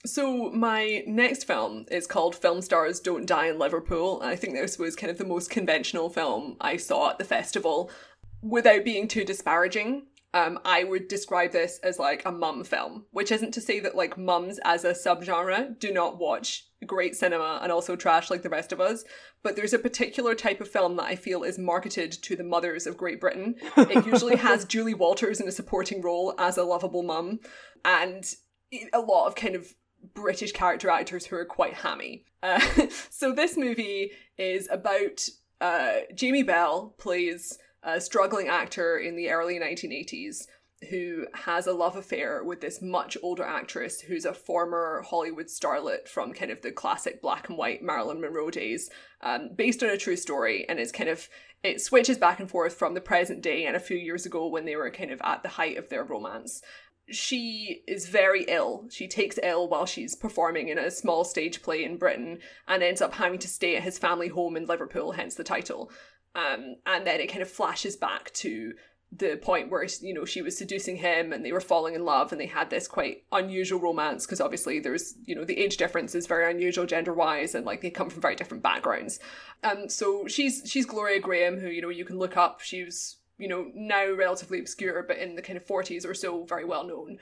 [0.04, 4.20] So my next film is called Film Stars Don't Die in Liverpool.
[4.20, 7.24] and I think this was kind of the most conventional film I saw at the
[7.24, 7.90] festival.
[8.42, 10.06] Without being too disparaging,
[10.36, 13.96] um, I would describe this as like a mum film, which isn't to say that
[13.96, 18.50] like mums as a subgenre do not watch great cinema and also trash like the
[18.50, 19.02] rest of us,
[19.42, 22.86] but there's a particular type of film that I feel is marketed to the mothers
[22.86, 23.54] of Great Britain.
[23.78, 27.40] It usually has Julie Walters in a supporting role as a lovable mum,
[27.82, 28.30] and
[28.92, 29.74] a lot of kind of
[30.12, 32.26] British character actors who are quite hammy.
[32.42, 32.60] Uh,
[33.10, 35.26] so this movie is about
[35.62, 40.46] uh, Jamie Bell plays a struggling actor in the early 1980s
[40.90, 46.06] who has a love affair with this much older actress who's a former Hollywood starlet
[46.06, 48.90] from kind of the classic black and white Marilyn Monroe days,
[49.22, 51.28] um, based on a true story, and it's kind of
[51.62, 54.66] it switches back and forth from the present day and a few years ago when
[54.66, 56.60] they were kind of at the height of their romance.
[57.08, 58.86] She is very ill.
[58.90, 63.00] She takes ill while she's performing in a small stage play in Britain and ends
[63.00, 65.90] up having to stay at his family home in Liverpool, hence the title.
[66.36, 68.74] Um, and then it kind of flashes back to
[69.12, 72.32] the point where you know she was seducing him and they were falling in love
[72.32, 76.14] and they had this quite unusual romance because obviously there's you know the age difference
[76.14, 79.18] is very unusual gender wise and like they come from very different backgrounds.
[79.62, 82.60] Um so she's she's gloria grahame who you know you can look up.
[82.60, 86.44] She was you know now relatively obscure but in the kind of 40s or so
[86.44, 87.18] very well known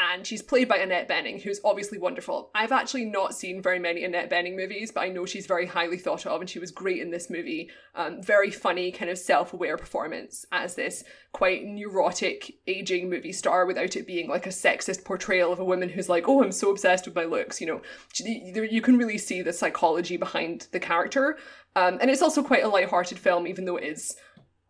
[0.00, 2.50] and she's played by Annette Bening, who's obviously wonderful.
[2.54, 5.98] I've actually not seen very many Annette Bening movies, but I know she's very highly
[5.98, 7.68] thought of, and she was great in this movie.
[7.94, 13.94] Um, very funny, kind of self-aware performance as this quite neurotic, aging movie star, without
[13.94, 17.04] it being like a sexist portrayal of a woman who's like, "Oh, I'm so obsessed
[17.04, 17.82] with my looks." You know,
[18.18, 21.38] you can really see the psychology behind the character,
[21.76, 24.16] um, and it's also quite a light-hearted film, even though it is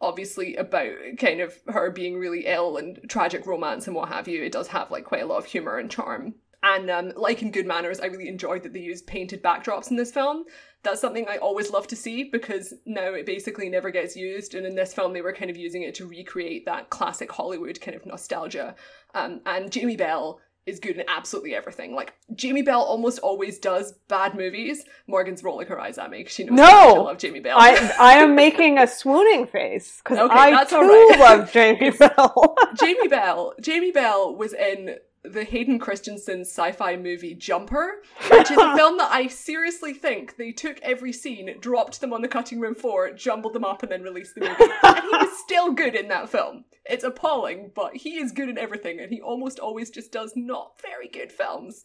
[0.01, 4.43] obviously about kind of her being really ill and tragic romance and what have you.
[4.43, 6.35] It does have like quite a lot of humor and charm.
[6.63, 9.97] And um, like in Good Manners, I really enjoyed that they used painted backdrops in
[9.97, 10.45] this film.
[10.83, 14.55] That's something I always love to see because now it basically never gets used.
[14.55, 17.81] And in this film, they were kind of using it to recreate that classic Hollywood
[17.81, 18.75] kind of nostalgia.
[19.15, 21.95] Um, and Jamie Bell is good in absolutely everything.
[21.95, 24.85] Like Jamie Bell almost always does bad movies.
[25.07, 26.65] Morgan's rolling her eyes at me because she knows No!
[26.67, 27.57] I love Jamie Bell.
[27.59, 31.17] I I am making a swooning face because Okay, I that's too right.
[31.19, 32.57] love Jamie Bell.
[32.81, 33.55] Jamie Bell.
[33.61, 39.11] Jamie Bell was in the Hayden Christensen sci-fi movie Jumper, which is a film that
[39.13, 43.53] I seriously think they took every scene, dropped them on the cutting room floor, jumbled
[43.53, 44.73] them up, and then released the movie.
[44.83, 46.65] and he was still good in that film.
[46.87, 50.81] It's appalling, but he is good in everything, and he almost always just does not
[50.81, 51.85] very good films.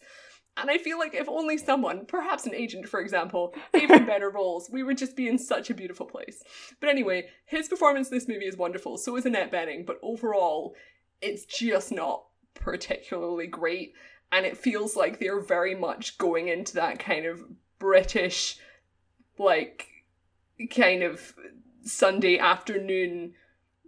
[0.56, 4.30] And I feel like if only someone, perhaps an agent for example, gave him better
[4.30, 6.42] roles, we would just be in such a beautiful place.
[6.80, 10.74] But anyway, his performance in this movie is wonderful, so is Annette Bening, but overall,
[11.20, 12.25] it's just not
[12.60, 13.94] particularly great.
[14.32, 17.42] And it feels like they're very much going into that kind of
[17.78, 18.58] British,
[19.38, 19.88] like,
[20.70, 21.34] kind of
[21.84, 23.34] Sunday afternoon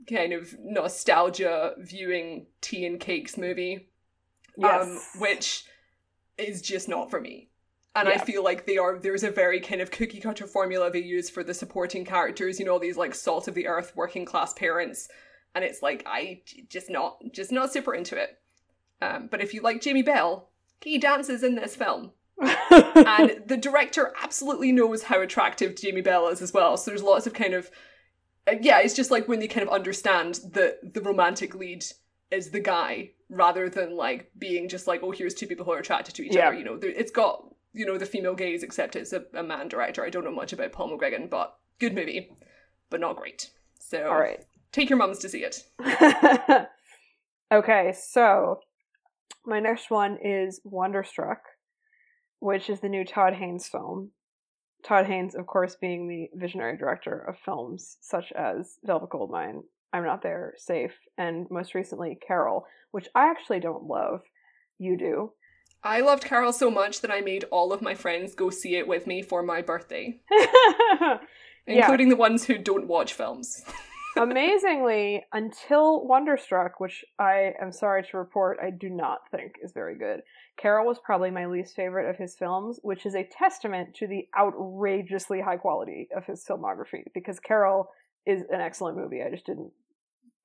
[0.09, 3.89] kind of nostalgia viewing tea and cakes movie
[4.59, 4.83] yes.
[5.15, 5.65] um, which
[6.37, 7.49] is just not for me.
[7.95, 11.01] And I feel like they are there's a very kind of cookie cutter formula they
[11.01, 14.53] use for the supporting characters, you know, these like salt of the earth working class
[14.53, 15.09] parents.
[15.55, 18.39] And it's like I just not just not super into it.
[19.01, 20.51] Um, but if you like Jamie Bell,
[20.83, 22.13] he dances in this film.
[22.41, 26.77] and the director absolutely knows how attractive Jamie Bell is as well.
[26.77, 27.71] So there's lots of kind of
[28.49, 31.85] uh, yeah, it's just like when they kind of understand that the romantic lead
[32.31, 35.79] is the guy rather than like being just like oh here's two people who are
[35.79, 36.49] attracted to each Yeah.
[36.49, 36.57] other.
[36.59, 40.05] You know, it's got you know the female gaze except it's a, a man director.
[40.05, 42.31] I don't know much about Paul McGregor, but good movie,
[42.91, 43.51] but not great.
[43.81, 44.45] So All right.
[44.73, 45.65] take your mums to see it.
[47.53, 48.61] okay, so
[49.49, 51.41] my next one is Wonderstruck,
[52.39, 54.11] which is the new Todd Haynes film.
[54.85, 60.05] Todd Haynes, of course, being the visionary director of films such as Velvet Goldmine, I'm
[60.05, 64.21] Not There, Safe, and most recently Carol, which I actually don't love.
[64.79, 65.33] You do.
[65.83, 68.87] I loved Carol so much that I made all of my friends go see it
[68.87, 70.21] with me for my birthday,
[71.67, 72.15] including yeah.
[72.15, 73.65] the ones who don't watch films.
[74.19, 79.97] Amazingly, until Wonderstruck, which I am sorry to report I do not think is very
[79.97, 80.23] good,
[80.57, 84.27] Carol was probably my least favorite of his films, which is a testament to the
[84.37, 87.91] outrageously high quality of his filmography, because Carol
[88.27, 89.23] is an excellent movie.
[89.23, 89.71] I just didn't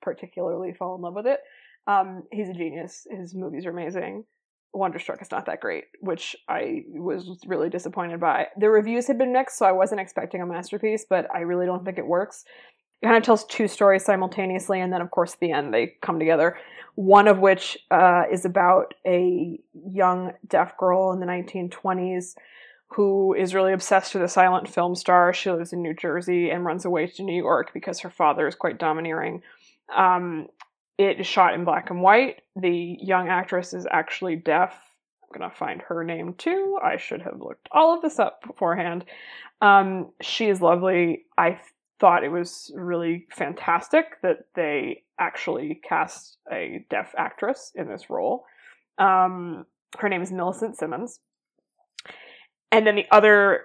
[0.01, 1.39] particularly fall in love with it.
[1.87, 3.07] Um, he's a genius.
[3.09, 4.25] His movies are amazing.
[4.75, 8.47] Wonderstruck is not that great, which I was really disappointed by.
[8.57, 11.85] The reviews had been mixed, so I wasn't expecting a masterpiece, but I really don't
[11.85, 12.43] think it works.
[13.03, 16.19] Kind of tells two stories simultaneously, and then, of course, at the end they come
[16.19, 16.57] together.
[16.95, 22.35] One of which uh, is about a young deaf girl in the 1920s
[22.95, 25.33] who is really obsessed with a silent film star.
[25.33, 28.55] She lives in New Jersey and runs away to New York because her father is
[28.55, 29.41] quite domineering.
[29.93, 30.47] Um,
[30.97, 32.41] it is shot in black and white.
[32.55, 34.75] The young actress is actually deaf.
[35.33, 36.77] I'm to find her name too.
[36.83, 39.05] I should have looked all of this up beforehand.
[39.61, 41.25] Um, she is lovely.
[41.37, 41.59] I
[42.03, 48.43] thought it was really fantastic that they actually cast a deaf actress in this role.
[48.97, 49.65] Um,
[49.97, 51.21] her name is Millicent Simmons.
[52.73, 53.61] And then the other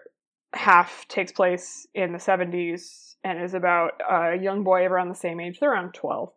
[0.52, 5.40] half takes place in the 70s and is about a young boy around the same
[5.40, 5.58] age.
[5.58, 6.30] They're around 12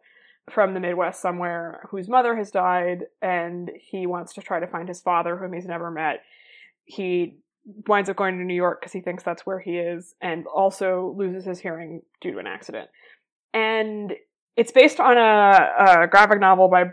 [0.50, 4.88] from the Midwest somewhere whose mother has died, and he wants to try to find
[4.88, 6.24] his father, whom he's never met.
[6.84, 7.38] He
[7.88, 11.14] winds up going to New York because he thinks that's where he is, and also
[11.18, 12.90] loses his hearing due to an accident.
[13.54, 14.14] And
[14.58, 16.86] it's based on a, a graphic novel by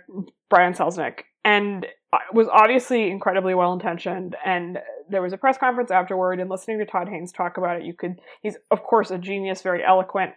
[0.51, 4.37] Brian Selznick, and uh, was obviously incredibly well intentioned.
[4.45, 4.79] And
[5.11, 7.95] there was a press conference afterward, and listening to Todd Haynes talk about it, you
[7.95, 10.33] could, he's of course a genius, very eloquent,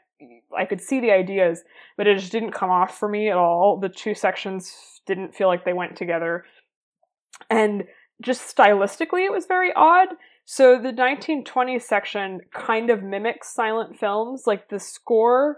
[0.55, 1.63] I could see the ideas,
[1.97, 3.79] but it just didn't come off for me at all.
[3.79, 6.45] The two sections didn't feel like they went together.
[7.49, 7.85] And
[8.21, 10.09] just stylistically, it was very odd.
[10.45, 14.43] So the 1920s section kind of mimics silent films.
[14.45, 15.57] Like the score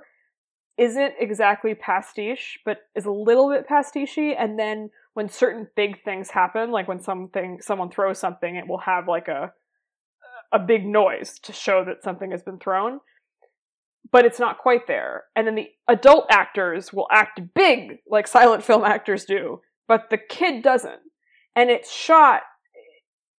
[0.78, 4.18] isn't exactly pastiche, but is a little bit pastiche.
[4.18, 8.80] And then when certain big things happen, like when something someone throws something, it will
[8.80, 9.54] have like a
[10.52, 13.00] a big noise to show that something has been thrown
[14.12, 15.24] but it's not quite there.
[15.36, 20.18] And then the adult actors will act big like silent film actors do, but the
[20.18, 21.02] kid doesn't.
[21.56, 22.42] And it's shot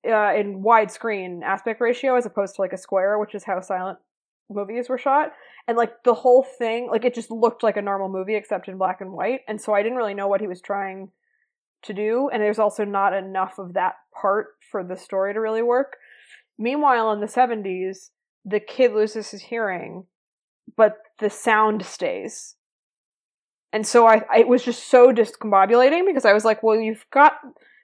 [0.07, 3.99] uh, in widescreen aspect ratio as opposed to like a square, which is how silent
[4.51, 5.33] movies were shot.
[5.67, 8.77] And like the whole thing, like it just looked like a normal movie except in
[8.79, 9.41] black and white.
[9.49, 11.11] And so I didn't really know what he was trying
[11.83, 12.29] to do.
[12.33, 15.97] And there's also not enough of that part for the story to really work.
[16.59, 18.11] Meanwhile, in the 70s,
[18.45, 20.07] the kid loses his hearing
[20.77, 22.57] but the sound stays.
[23.73, 27.07] And so I, I, it was just so discombobulating because I was like, well, you've
[27.11, 27.35] got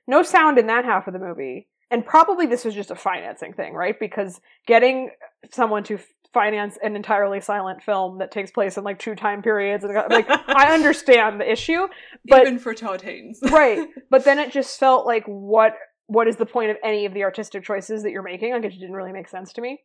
[0.06, 1.68] no sound in that half of the movie.
[1.90, 3.98] And probably this was just a financing thing, right?
[3.98, 5.10] Because getting
[5.50, 5.98] someone to
[6.32, 10.26] finance an entirely silent film that takes place in like two time periods and like
[10.28, 11.88] I understand the issue,
[12.28, 13.88] but even for Todd Haynes, right?
[14.10, 15.74] But then it just felt like what
[16.06, 18.52] what is the point of any of the artistic choices that you're making?
[18.52, 19.80] Like it didn't really make sense to me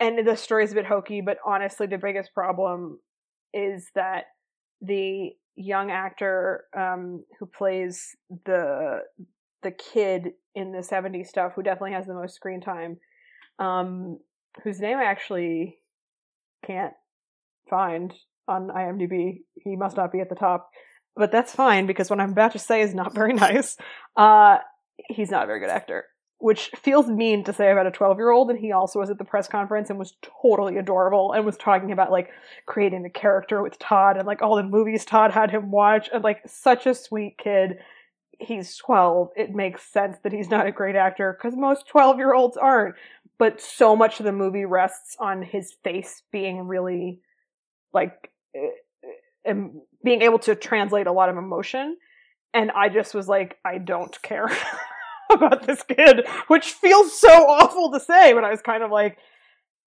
[0.00, 2.98] and the story's a bit hokey, but honestly, the biggest problem
[3.52, 4.24] is that
[4.80, 9.00] the young actor um, who plays the
[9.62, 12.98] the kid in the 70s stuff, who definitely has the most screen time,
[13.58, 14.18] um,
[14.64, 15.78] whose name I actually
[16.66, 16.94] can't
[17.68, 18.12] find
[18.48, 19.40] on IMDb.
[19.54, 20.70] He must not be at the top,
[21.16, 23.76] but that's fine because what I'm about to say is not very nice.
[24.16, 24.58] Uh,
[25.08, 26.04] he's not a very good actor
[26.40, 28.50] which feels mean to say about a 12 year old.
[28.50, 31.92] And he also was at the press conference and was totally adorable and was talking
[31.92, 32.30] about like
[32.66, 36.24] creating the character with Todd and like all the movies Todd had him watch and
[36.24, 37.76] like such a sweet kid.
[38.40, 39.30] He's 12.
[39.36, 42.94] It makes sense that he's not a great actor because most 12 year olds aren't.
[43.38, 47.20] But so much of the movie rests on his face being really
[47.92, 48.60] like, eh,
[49.04, 49.08] eh,
[49.44, 51.96] and being able to translate a lot of emotion.
[52.52, 54.48] And I just was like, I don't care.
[55.30, 59.18] about this kid, which feels so awful to say, but I was kind of like,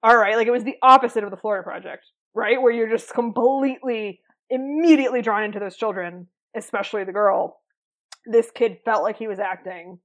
[0.01, 2.62] all right, like it was the opposite of the Florida Project, right?
[2.62, 7.60] Where you're just completely, immediately drawn into those children, especially the girl.
[8.26, 9.99] This kid felt like he was acting,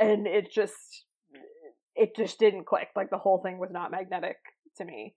[0.00, 1.04] and it just,
[1.94, 2.88] it just didn't click.
[2.96, 4.36] Like the whole thing was not magnetic
[4.78, 5.14] to me.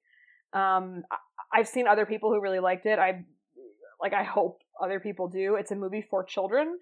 [0.54, 1.04] Um,
[1.52, 3.00] I've seen other people who really liked it.
[3.00, 3.26] I,
[4.00, 5.56] like, I hope other people do.
[5.56, 6.78] It's a movie for children,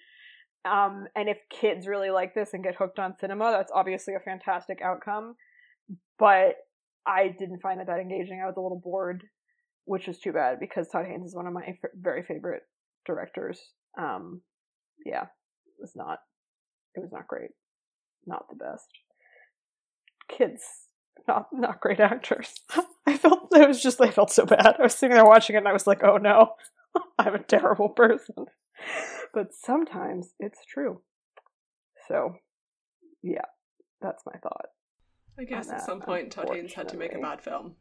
[0.65, 4.19] um, and if kids really like this and get hooked on cinema, that's obviously a
[4.19, 5.35] fantastic outcome.
[6.19, 6.55] But
[7.05, 8.41] I didn't find it that engaging.
[8.41, 9.23] I was a little bored,
[9.85, 12.63] which is too bad because Todd Haynes is one of my f- very favorite
[13.05, 13.59] directors.
[13.97, 14.41] Um,
[15.05, 16.19] yeah, it was not.
[16.95, 17.51] It was not great.
[18.25, 18.87] not the best.
[20.29, 20.61] Kids,
[21.27, 22.53] not not great actors.
[23.07, 24.75] I felt it was just I felt so bad.
[24.79, 26.53] I was sitting there watching it and I was like, oh no,
[27.19, 28.45] I'm a terrible person.
[29.33, 31.01] But sometimes it's true.
[32.07, 32.35] So,
[33.21, 33.45] yeah,
[34.01, 34.67] that's my thought.
[35.39, 37.75] I guess at some point Todd Haynes had to make a bad film.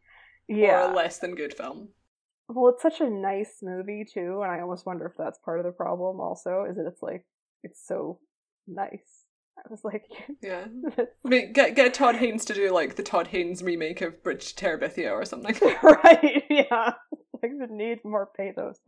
[0.49, 0.89] Yeah.
[0.89, 1.89] Or a less than good film.
[2.53, 5.65] Well, it's such a nice movie too, and I almost wonder if that's part of
[5.65, 6.21] the problem.
[6.21, 7.25] Also, is that it's like
[7.63, 8.19] it's so
[8.67, 9.25] nice.
[9.59, 10.07] I was like,
[10.43, 10.67] yeah,
[10.99, 14.55] I mean, get get Todd Haynes to do like the Todd Haynes remake of Bridge
[14.55, 15.57] to Terabithia or something.
[15.83, 16.45] right?
[16.51, 16.95] Yeah,
[17.43, 18.81] like the need more pathos.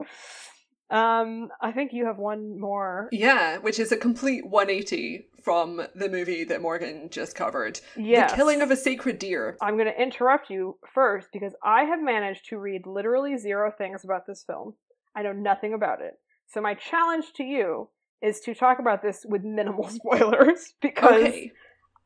[0.91, 3.09] Um, I think you have one more.
[3.13, 7.81] Yeah, which is a complete 180 from the movie that Morgan just covered.
[7.97, 8.31] Yes.
[8.31, 9.57] The Killing of a Sacred Deer.
[9.63, 14.05] I'm going to interrupt you first because I have managed to read literally zero things
[14.05, 14.75] about this film.
[15.17, 16.15] I know nothing about it.
[16.47, 17.89] So my challenge to you
[18.21, 21.53] is to talk about this with minimal spoilers because Okay.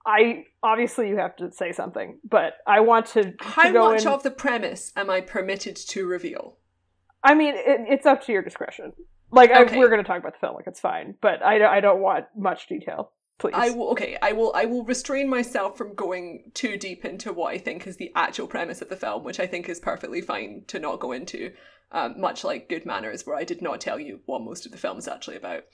[0.06, 4.08] I obviously you have to say something, but I want to, to How much in.
[4.08, 6.58] of the premise am I permitted to reveal?
[7.26, 8.92] I mean, it, it's up to your discretion.
[9.32, 11.68] Like I, we're going to talk about the film, like it's fine, but I don't,
[11.68, 13.54] I don't want much detail, please.
[13.56, 17.52] I will okay, I will I will restrain myself from going too deep into what
[17.52, 20.62] I think is the actual premise of the film, which I think is perfectly fine
[20.68, 21.52] to not go into.
[21.90, 24.78] Um, much like Good Manners, where I did not tell you what most of the
[24.78, 25.64] film is actually about.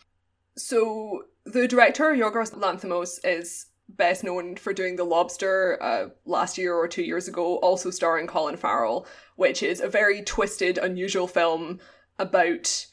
[0.57, 6.74] So the director Yorgos Lanthimos is best known for doing The Lobster uh, last year
[6.74, 11.78] or two years ago, also starring Colin Farrell, which is a very twisted, unusual film
[12.18, 12.86] about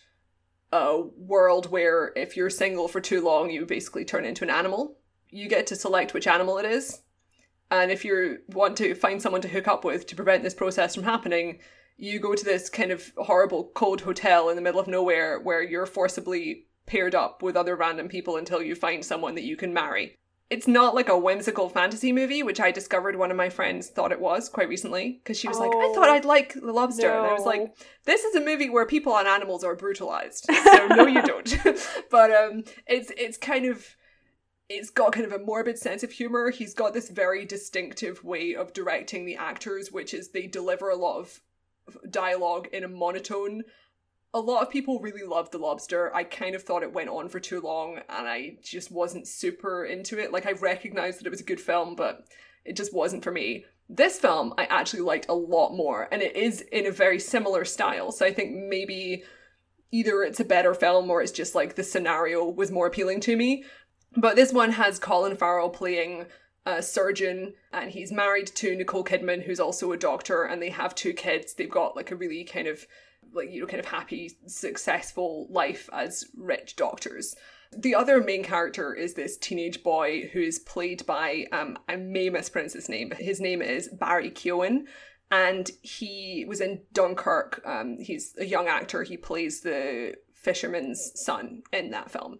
[0.71, 4.97] a world where if you're single for too long, you basically turn into an animal.
[5.29, 7.01] You get to select which animal it is.
[7.71, 10.95] And if you want to find someone to hook up with to prevent this process
[10.95, 11.59] from happening,
[11.97, 15.61] you go to this kind of horrible cold hotel in the middle of nowhere where
[15.61, 19.73] you're forcibly paired up with other random people until you find someone that you can
[19.73, 20.17] marry.
[20.49, 24.11] It's not like a whimsical fantasy movie, which I discovered one of my friends thought
[24.11, 27.09] it was quite recently because she was like, "I Oh, thought I'd like The Lobster,"
[27.11, 27.75] and I was like,
[28.05, 31.57] "This is a movie where people and animals are brutalized." So no, you don't.
[32.09, 33.95] but um, it's it's kind of
[34.69, 36.49] it's got kind of a morbid sense of humor.
[36.49, 40.95] He's got this very distinctive way of directing the actors, which is they deliver a
[40.95, 41.41] lot of
[42.09, 43.63] dialogue in a monotone.
[44.33, 46.13] A lot of people really loved The Lobster.
[46.15, 49.85] I kind of thought it went on for too long and I just wasn't super
[49.85, 50.31] into it.
[50.31, 52.25] Like, I recognized that it was a good film, but
[52.63, 53.65] it just wasn't for me.
[53.89, 57.65] This film I actually liked a lot more, and it is in a very similar
[57.65, 58.11] style.
[58.11, 59.23] So I think maybe
[59.91, 63.35] either it's a better film or it's just like the scenario was more appealing to
[63.35, 63.63] me.
[64.15, 66.25] But this one has Colin Farrell playing
[66.67, 70.93] a surgeon, and he's married to Nicole Kidman, who's also a doctor, and they have
[70.93, 71.55] two kids.
[71.55, 72.85] They've got like a really kind of
[73.33, 77.35] like you know kind of happy, successful life as rich doctors.
[77.77, 82.29] The other main character is this teenage boy who is played by um I may
[82.29, 84.85] mispronounce his name, but his name is Barry Keoghan.
[85.31, 87.61] And he was in Dunkirk.
[87.63, 89.03] Um, he's a young actor.
[89.03, 92.39] He plays the fisherman's son in that film.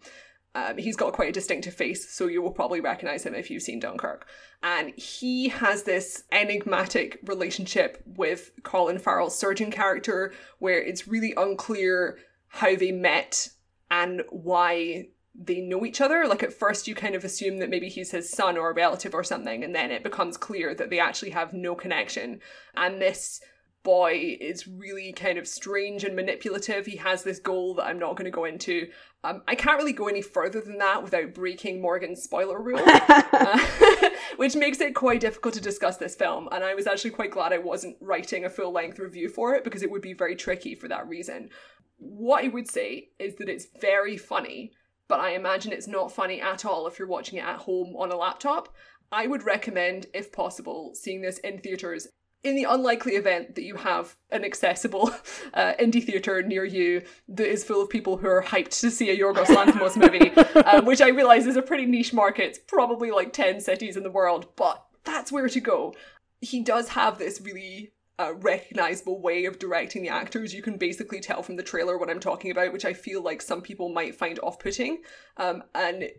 [0.60, 3.64] Um, he's got quite a distinctive face, so you will probably recognize him if you've
[3.64, 4.28] seen Dunkirk.
[4.62, 12.18] And he has this enigmatic relationship with Colin Farrell's surgeon character, where it's really unclear
[12.48, 13.50] how they met
[13.90, 16.26] and why they know each other.
[16.28, 19.14] Like at first, you kind of assume that maybe he's his son or a relative
[19.14, 22.42] or something, and then it becomes clear that they actually have no connection.
[22.76, 23.40] And this
[23.84, 26.86] boy is really kind of strange and manipulative.
[26.86, 28.90] He has this goal that I'm not going to go into.
[29.24, 33.60] Um, I can't really go any further than that without breaking Morgan's spoiler rule, uh,
[34.38, 36.50] which makes it quite difficult to discuss this film.
[36.52, 39.64] And I was actually quite glad I wasn't writing a full length review for it
[39.64, 41.50] because it would be very tricky for that reason.
[41.98, 44.72] What I would say is that it's very funny,
[45.08, 48.12] but I imagine it's not funny at all if you're watching it at home on
[48.12, 48.74] a laptop.
[49.12, 52.08] I would recommend, if possible, seeing this in theatres
[52.44, 55.10] in the unlikely event that you have an accessible
[55.54, 59.10] uh, indie theatre near you that is full of people who are hyped to see
[59.10, 62.46] a Yorgos Lanthimos movie, uh, which I realise is a pretty niche market.
[62.46, 65.94] It's probably like 10 cities in the world, but that's where to go.
[66.42, 70.54] He does have this really uh, recognizable way of directing the actors.
[70.54, 73.42] You can basically tell from the trailer what I'm talking about, which I feel like
[73.42, 75.04] some people might find off putting.
[75.38, 76.10] Um, and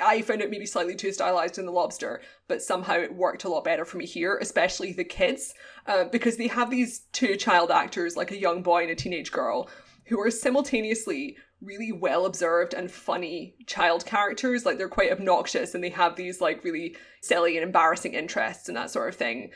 [0.00, 3.48] I found it maybe slightly too stylized in The Lobster, but somehow it worked a
[3.48, 5.54] lot better for me here, especially the kids,
[5.86, 9.32] uh, because they have these two child actors, like a young boy and a teenage
[9.32, 9.70] girl,
[10.06, 14.66] who are simultaneously really well observed and funny child characters.
[14.66, 18.76] Like they're quite obnoxious and they have these like really silly and embarrassing interests and
[18.76, 19.50] that sort of thing.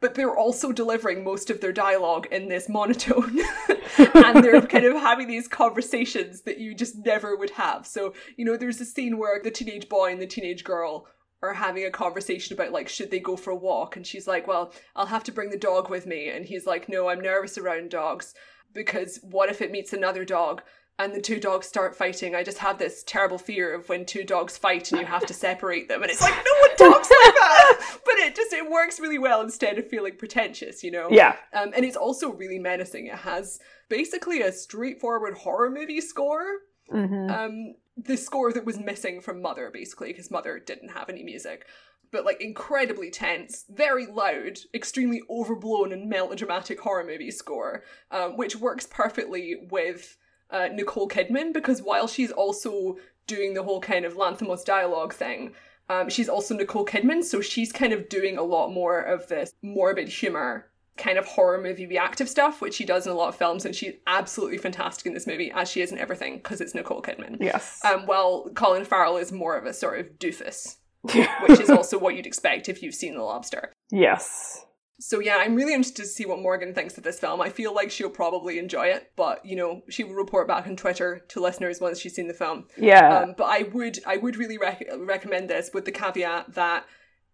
[0.00, 3.38] But they're also delivering most of their dialogue in this monotone.
[3.98, 7.86] and they're kind of having these conversations that you just never would have.
[7.86, 11.06] So, you know, there's a scene where the teenage boy and the teenage girl
[11.42, 14.46] are having a conversation about like should they go for a walk and she's like
[14.46, 17.56] well i'll have to bring the dog with me and he's like no i'm nervous
[17.56, 18.34] around dogs
[18.74, 20.62] because what if it meets another dog
[21.04, 24.24] and the two dogs start fighting i just have this terrible fear of when two
[24.24, 27.34] dogs fight and you have to separate them and it's like no one talks like
[27.34, 31.36] that but it just it works really well instead of feeling pretentious you know Yeah.
[31.54, 36.44] um, and it's also really menacing it has basically a straightforward horror movie score
[36.92, 37.30] Mm-hmm.
[37.30, 41.66] um the score that was missing from mother basically because mother didn't have any music
[42.10, 48.56] but like incredibly tense very loud extremely overblown and melodramatic horror movie score um, which
[48.56, 50.16] works perfectly with
[50.52, 52.96] uh, nicole kidman because while she's also
[53.26, 55.52] doing the whole kind of lanthimos dialogue thing
[55.88, 59.52] um, she's also nicole kidman so she's kind of doing a lot more of this
[59.62, 60.70] morbid humor
[61.00, 63.74] kind of horror movie reactive stuff, which she does in a lot of films, and
[63.74, 67.38] she's absolutely fantastic in this movie, as she is in everything, because it's Nicole Kidman.
[67.40, 67.80] yes.
[67.84, 72.14] Um, while Colin Farrell is more of a sort of doofus, which is also what
[72.14, 73.72] you'd expect if you've seen The Lobster.
[73.90, 74.66] yes.
[75.00, 77.40] So yeah, I'm really interested to see what Morgan thinks of this film.
[77.40, 80.76] I feel like she'll probably enjoy it, but you know, she will report back on
[80.76, 82.66] Twitter to listeners once she's seen the film.
[82.76, 83.20] Yeah.
[83.20, 86.84] Um, but I would I would really rec- recommend this with the caveat that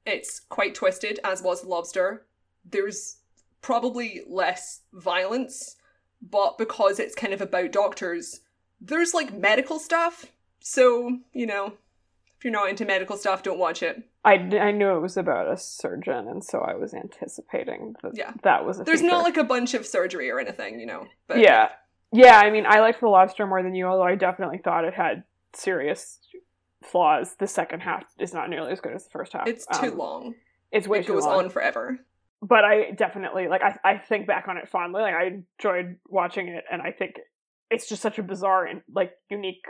[0.07, 2.27] it's quite twisted, as was Lobster.
[2.64, 3.17] There's
[3.62, 5.75] probably less violence,
[6.23, 8.43] but because it's kind of about doctors,
[8.81, 10.27] there's like medical stuff.
[10.61, 11.73] So you know,
[12.39, 14.05] if you're not into medical stuff, don't watch it.
[14.27, 18.33] I, I knew it was about a surgeon, and so I was anticipating that Yeah.
[18.43, 19.12] that was a There's feature.
[19.12, 21.07] not like a bunch of surgery or anything, you know.
[21.29, 21.70] But yeah.
[22.12, 24.95] Yeah, I mean, I liked The Lobster more than you, although I definitely thought it
[24.95, 25.22] had
[25.55, 26.18] serious
[26.85, 27.37] flaws.
[27.39, 29.47] The second half is not nearly as good as the first half.
[29.47, 30.35] it's too Um, long.
[30.72, 31.45] It's way It too goes long.
[31.45, 31.99] on forever.
[32.43, 35.03] But I definitely, like, I, I think back on it fondly.
[35.03, 37.20] Like, I enjoyed watching it, and I think
[37.70, 39.64] it's just such a bizarre and, like, unique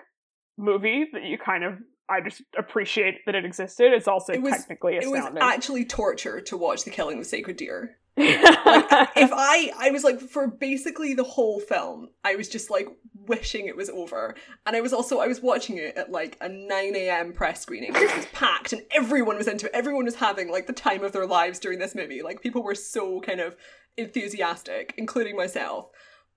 [0.58, 1.74] movie that you kind of,
[2.08, 3.92] I just appreciate that it existed.
[3.92, 7.56] It's also It was- technically It was actually torture to watch The Killing of Sacred
[7.56, 7.98] Deer.
[8.18, 12.88] like, if I I was like for basically the whole film, I was just like
[13.14, 14.34] wishing it was over.
[14.64, 17.34] And I was also I was watching it at like a 9 a.m.
[17.34, 19.72] press screening, which was packed and everyone was into it.
[19.74, 22.22] Everyone was having like the time of their lives during this movie.
[22.22, 23.54] Like people were so kind of
[23.98, 25.90] enthusiastic, including myself.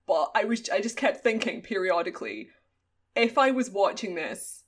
[0.06, 2.48] But I was I just kept thinking periodically,
[3.16, 4.59] if I was watching this,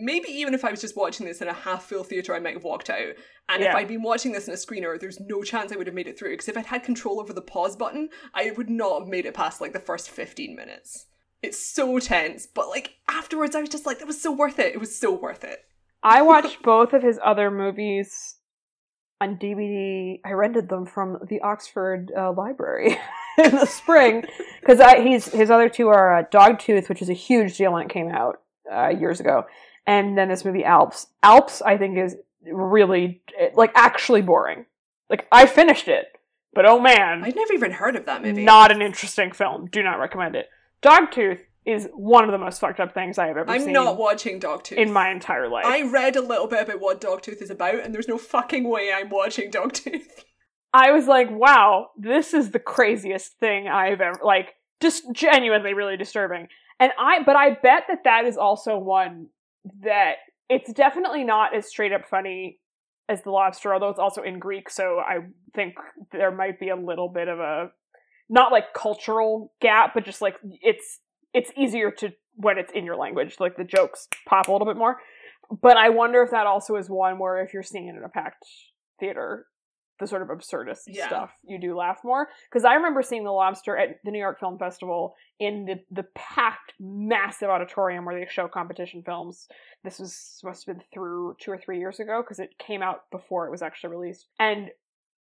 [0.00, 2.54] maybe even if I was just watching this in a half full theatre, I might
[2.54, 3.14] have walked out.
[3.48, 5.94] And if I'd been watching this in a screener, there's no chance I would have
[5.94, 6.30] made it through.
[6.30, 9.34] Because if I'd had control over the pause button, I would not have made it
[9.34, 11.06] past like the first 15 minutes.
[11.42, 14.74] It's so tense, but like afterwards, I was just like, that was so worth it.
[14.74, 15.64] It was so worth it.
[16.02, 18.36] I watched both of his other movies
[19.20, 20.20] on DVD.
[20.24, 22.98] I rented them from the Oxford uh, Library
[23.38, 24.24] in the spring
[24.60, 27.90] because he's his other two are uh, Dogtooth, which is a huge deal when it
[27.90, 28.40] came out
[28.72, 29.44] uh, years ago,
[29.86, 31.06] and then this movie Alps.
[31.22, 33.22] Alps, I think, is really
[33.54, 34.66] like actually boring.
[35.08, 36.06] Like I finished it,
[36.54, 38.44] but oh man, I'd never even heard of that movie.
[38.44, 39.66] not an interesting film.
[39.66, 40.48] Do not recommend it.
[40.82, 43.98] Dogtooth is one of the most fucked up things I have ever I'm seen not
[43.98, 44.78] watching Dogtooth.
[44.78, 45.66] in my entire life.
[45.66, 48.90] I read a little bit about what Dogtooth is about, and there's no fucking way
[48.92, 50.06] I'm watching Dogtooth.
[50.72, 55.96] I was like, wow, this is the craziest thing I've ever like just genuinely really
[55.96, 56.48] disturbing.
[56.78, 59.26] And I but I bet that that is also one
[59.82, 60.14] that
[60.48, 62.58] it's definitely not as straight up funny
[63.08, 65.18] as the lobster although it's also in Greek so I
[65.54, 65.74] think
[66.12, 67.70] there might be a little bit of a
[68.28, 71.00] not like cultural gap but just like it's
[71.34, 74.76] it's easier to when it's in your language like the jokes pop a little bit
[74.76, 74.98] more.
[75.62, 78.08] But I wonder if that also is one where if you're seeing it in a
[78.08, 78.44] packed
[79.00, 79.46] theater
[80.00, 81.06] the sort of absurdist Yeah.
[81.06, 82.28] stuff you do laugh more.
[82.50, 86.06] Because i remember seeing the lobster at the new york film festival in the the
[86.14, 89.46] packed massive auditorium where they show competition films.
[89.84, 93.02] This was must have been through two or three years ago because it came out
[93.10, 94.26] before it was actually released.
[94.38, 94.70] And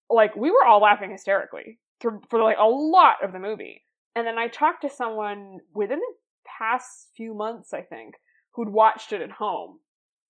[0.09, 3.83] like we were all laughing hysterically for, for like a lot of the movie.
[4.15, 6.13] And then i talked to someone within the
[6.45, 8.15] past few months i think
[8.53, 9.79] who'd watched it at home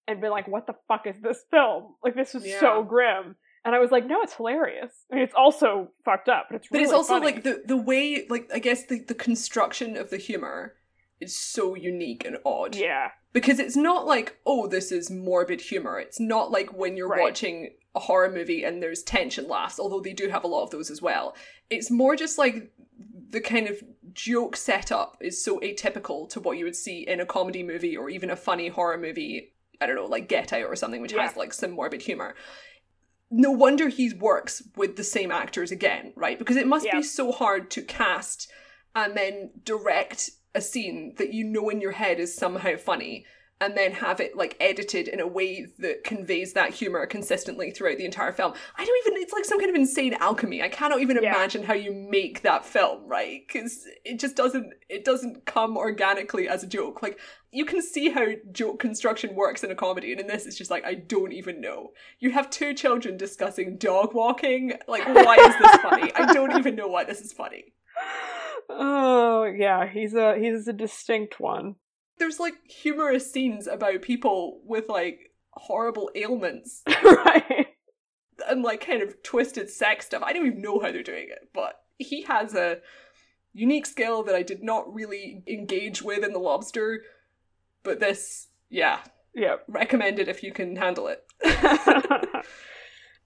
[0.08, 1.96] and been like what the fuck is this film?
[2.04, 3.36] Like this was so grim
[3.66, 4.92] and I was like, no, it's hilarious.
[5.12, 7.26] I mean, it's also fucked up, but it's But really it's also funny.
[7.26, 10.76] like the the way like I guess the, the construction of the humor
[11.20, 12.76] is so unique and odd.
[12.76, 16.00] yeah, Because it's not like, oh, this is morbid humor.
[16.00, 17.22] It's not like when you're Right.
[17.22, 20.70] watching a horror movie and there's tension laughs, although they do have a lot of
[20.70, 21.36] those as well.
[21.70, 22.72] It's more just like
[23.32, 23.82] the kind of
[24.14, 28.10] joke setup is so atypical to what you would see in a comedy movie or
[28.10, 29.54] even a funny horror movie.
[29.82, 31.28] I don't know, like Get Out or something, which Yeah.
[31.28, 32.34] has like some morbid humor.
[33.32, 36.40] No wonder he works with the same actors again, right?
[36.40, 36.98] Because it must Yeah.
[36.98, 38.52] be so hard to cast
[38.96, 43.26] and then direct a scene that you know in your head is somehow funny
[43.62, 47.98] and then have it like edited in a way that conveys that humor consistently throughout
[47.98, 48.54] the entire film.
[48.78, 50.62] I don't even it's like some kind of insane alchemy.
[50.62, 51.36] I cannot even Yeah.
[51.36, 53.42] imagine how you make that film, right?
[53.50, 57.02] Cuz it just doesn't it doesn't come organically as a joke.
[57.02, 57.20] Like
[57.52, 60.72] you can see how joke construction works in a comedy and in this it's just
[60.72, 61.92] like I don't even know.
[62.20, 64.74] You have two children discussing dog walking.
[64.88, 66.14] Like why is this funny?
[66.16, 67.74] I don't even know why this is funny.
[68.72, 71.76] Oh yeah, he's a he's a distinct one.
[72.20, 77.68] There's like humorous scenes about people with like horrible ailments right.
[78.48, 80.24] and like kind of twisted sex stuff.
[80.24, 82.80] I don't even know how they're doing it, but he has a
[83.54, 87.02] unique skill that I did not really engage with in The Lobster.
[87.84, 89.00] But this, yeah,
[89.34, 89.56] Yeah.
[89.68, 91.24] recommend it if you can handle it.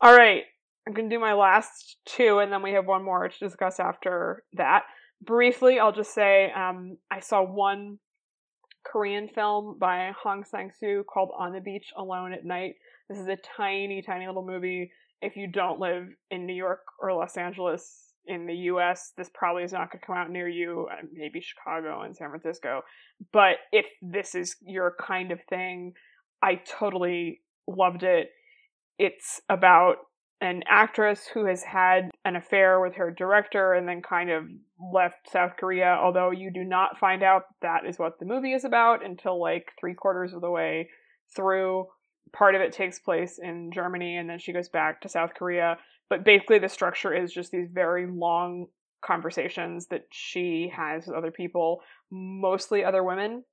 [0.01, 0.43] All right.
[0.85, 3.79] I'm going to do my last two, and then we have one more to discuss
[3.79, 4.83] after that.
[5.21, 7.99] Briefly, I'll just say um, I saw one
[8.83, 12.75] Korean film by Hong Sang-soo called On the Beach Alone at Night.
[13.09, 14.91] This is a tiny, tiny little movie.
[15.21, 19.63] If you don't live in New York or Los Angeles in the US, this probably
[19.63, 20.87] is not going to come out near you.
[20.91, 22.81] uh, Maybe Chicago and San Francisco.
[23.31, 25.93] But if this is your kind of thing,
[26.41, 28.29] I totally loved it.
[28.99, 29.95] It's about
[30.41, 34.43] an actress who has had an affair with her director and then kind of
[34.91, 38.65] left South Korea, although you do not find out that is what the movie is
[38.65, 40.89] about until like three quarters of the way
[41.35, 41.85] through.
[42.31, 45.77] Part of it takes place in Germany and then she goes back to South Korea.
[46.09, 48.67] But basically, the structure is just these very long
[49.03, 51.81] conversations that she has with other people,
[52.11, 53.43] mostly other women,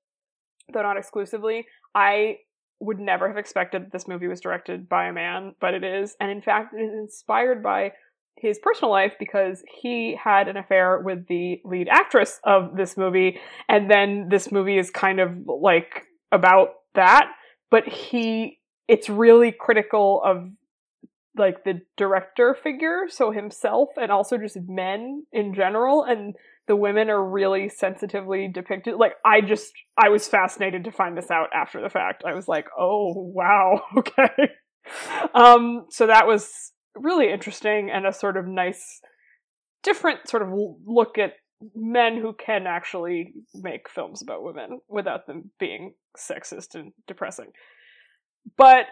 [0.72, 1.66] though not exclusively.
[1.94, 2.38] I
[2.80, 6.16] would never have expected this movie was directed by a man, but it is.
[6.20, 7.92] And in fact, it is inspired by
[8.40, 13.38] his personal life because he had an affair with the lead actress of this movie.
[13.68, 17.30] And then this movie is kind of like about that.
[17.70, 20.50] But he, it's really critical of
[21.36, 26.02] like the director figure, so himself, and also just men in general.
[26.02, 26.34] And
[26.66, 28.94] the women are really sensitively depicted.
[28.94, 32.22] Like I just I was fascinated to find this out after the fact.
[32.24, 33.82] I was like, "Oh, wow.
[33.98, 34.50] Okay."
[35.34, 39.00] Um so that was really interesting and a sort of nice
[39.82, 40.50] different sort of
[40.86, 41.34] look at
[41.74, 47.52] men who can actually make films about women without them being sexist and depressing.
[48.56, 48.86] But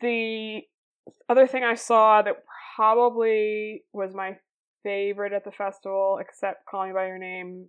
[0.00, 0.60] the
[1.28, 2.36] other thing I saw that
[2.76, 4.36] probably was my
[4.82, 7.66] favorite at the festival, except Call Me by Your Name,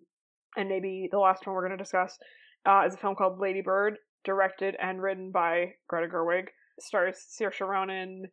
[0.56, 2.18] and maybe the last one we're going to discuss,
[2.66, 6.48] uh, is a film called Lady Bird, directed and written by Greta Gerwig.
[6.80, 8.26] Stars Saoirse Ronan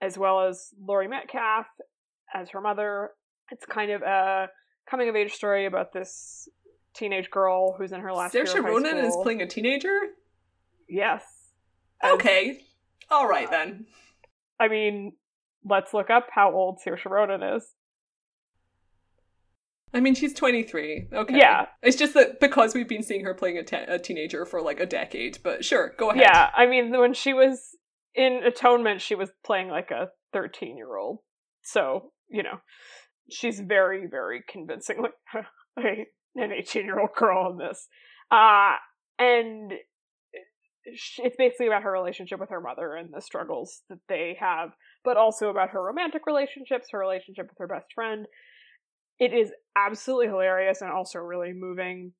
[0.00, 1.66] as well as Laurie Metcalf
[2.34, 3.10] as her mother.
[3.50, 4.48] It's kind of a
[4.88, 6.48] coming of age story about this
[6.94, 9.98] teenage girl who's in her last year Saoirse Ronan is playing a teenager?
[10.88, 11.22] Yes.
[12.04, 12.60] Okay.
[13.10, 13.86] All right then.
[14.58, 15.12] I mean,
[15.64, 17.74] let's look up how old Saoirse Ronan is.
[19.94, 21.08] I mean, she's 23.
[21.12, 21.38] Okay.
[21.38, 21.66] Yeah.
[21.82, 24.80] It's just that because we've been seeing her playing a, te- a teenager for like
[24.80, 26.22] a decade, but sure, go ahead.
[26.22, 27.76] Yeah, I mean, when she was
[28.16, 31.18] in Atonement, she was playing like a 13 year old.
[31.62, 32.60] So, you know,
[33.30, 35.80] she's very, very convincingly a,
[36.36, 37.88] an 18 year old girl in this.
[38.30, 38.74] Uh,
[39.18, 39.72] and
[40.86, 44.70] it's basically about her relationship with her mother and the struggles that they have,
[45.04, 48.26] but also about her romantic relationships, her relationship with her best friend.
[49.18, 52.12] It is absolutely hilarious and also really moving.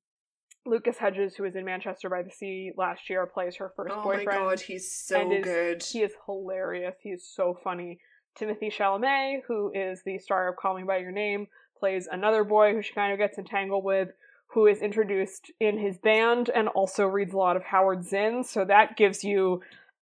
[0.67, 4.03] Lucas Hedges, who was in Manchester by the Sea last year, plays her first Oh
[4.03, 4.25] boyfriend.
[4.27, 5.83] my god, he's so is- good.
[5.83, 6.95] He is hilarious.
[7.01, 7.99] He is so funny.
[8.39, 11.47] Timothée Chalamet, who is the star of Call Me by Your Name,
[11.79, 14.09] plays another boy who she kind of gets entangled with,
[14.47, 18.43] who is introduced in his band and also reads a lot of Howard Zinn.
[18.43, 19.61] So that gives you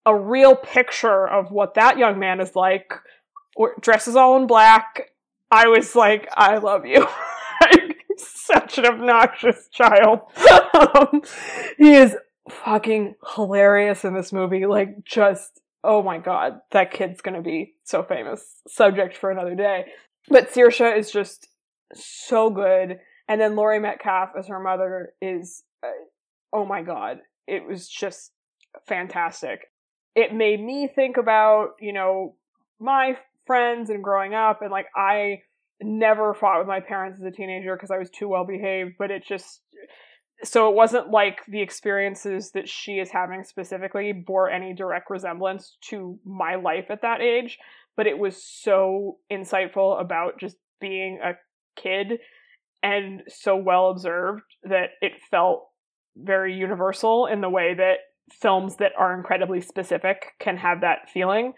[0.07, 2.93] a real picture of what that young man is like.
[3.81, 5.11] Dresses all in black.
[5.51, 7.07] I was like, I love you.
[8.71, 10.21] Such an obnoxious child.
[10.75, 11.23] um,
[11.77, 12.17] he is
[12.49, 14.67] fucking hilarious in this movie.
[14.67, 18.45] Like, just, oh my god, that kid's gonna be so famous.
[18.69, 19.87] Subject for another day.
[20.29, 21.49] But Saoirse is just
[21.95, 23.01] so good.
[23.29, 25.89] And then Laurie Metcalf as her mother is, uh,
[26.53, 28.33] oh my god, it was just
[28.87, 29.71] fantastic.
[30.15, 32.35] It made me think about, you know,
[32.79, 33.17] my
[33.47, 35.43] friends and growing up, and like, I
[35.83, 39.11] never fought with my parents as a teenager because I was too well behaved, but
[39.11, 39.61] it just
[40.43, 45.77] so it wasn't like the experiences that she is having specifically bore any direct resemblance
[45.83, 47.59] to my life at that age,
[47.97, 51.33] but it was so insightful about just being a
[51.77, 52.21] kid
[52.83, 55.69] and so well observed that it felt
[56.17, 57.99] very universal in the way that
[58.33, 61.53] films that are incredibly specific can have that feeling.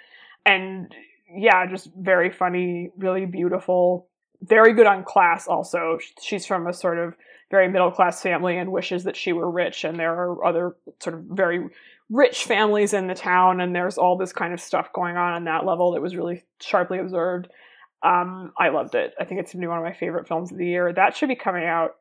[0.44, 0.92] And
[1.32, 4.08] yeah, just very funny, really beautiful,
[4.42, 5.98] very good on class also.
[6.20, 7.14] She's from a sort of
[7.50, 11.14] very middle class family and wishes that she were rich, and there are other sort
[11.14, 11.68] of very
[12.10, 15.44] rich families in the town, and there's all this kind of stuff going on on
[15.44, 17.48] that level that was really sharply observed.
[18.02, 19.14] Um, I loved it.
[19.18, 20.92] I think it's one of my favorite films of the year.
[20.92, 21.92] That should be coming out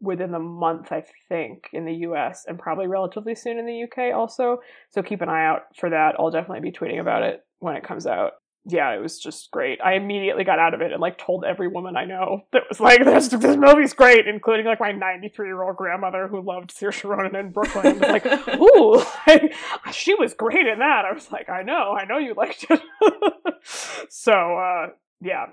[0.00, 4.14] within the month, I think, in the US and probably relatively soon in the UK
[4.14, 4.58] also.
[4.90, 6.16] So keep an eye out for that.
[6.18, 8.32] I'll definitely be tweeting about it when it comes out.
[8.66, 9.80] Yeah, it was just great.
[9.82, 12.78] I immediately got out of it and like told every woman I know that was
[12.78, 17.02] like, "This this movie's great," including like my 93 year old grandmother who loved Saoirse
[17.08, 17.98] Ronan in Brooklyn.
[17.98, 18.26] was like,
[18.60, 19.54] "Ooh, like,
[19.92, 22.80] she was great in that." I was like, "I know, I know you liked it."
[24.10, 24.88] so uh,
[25.22, 25.46] yeah,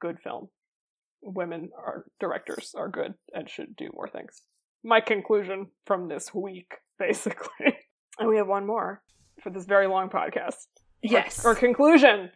[0.00, 0.48] good film
[1.22, 4.42] women are directors are good and should do more things.
[4.84, 7.76] My conclusion from this week, basically.
[8.18, 9.02] and we have one more
[9.42, 10.66] for this very long podcast.
[11.02, 11.44] Yes.
[11.44, 12.30] Or, or conclusion.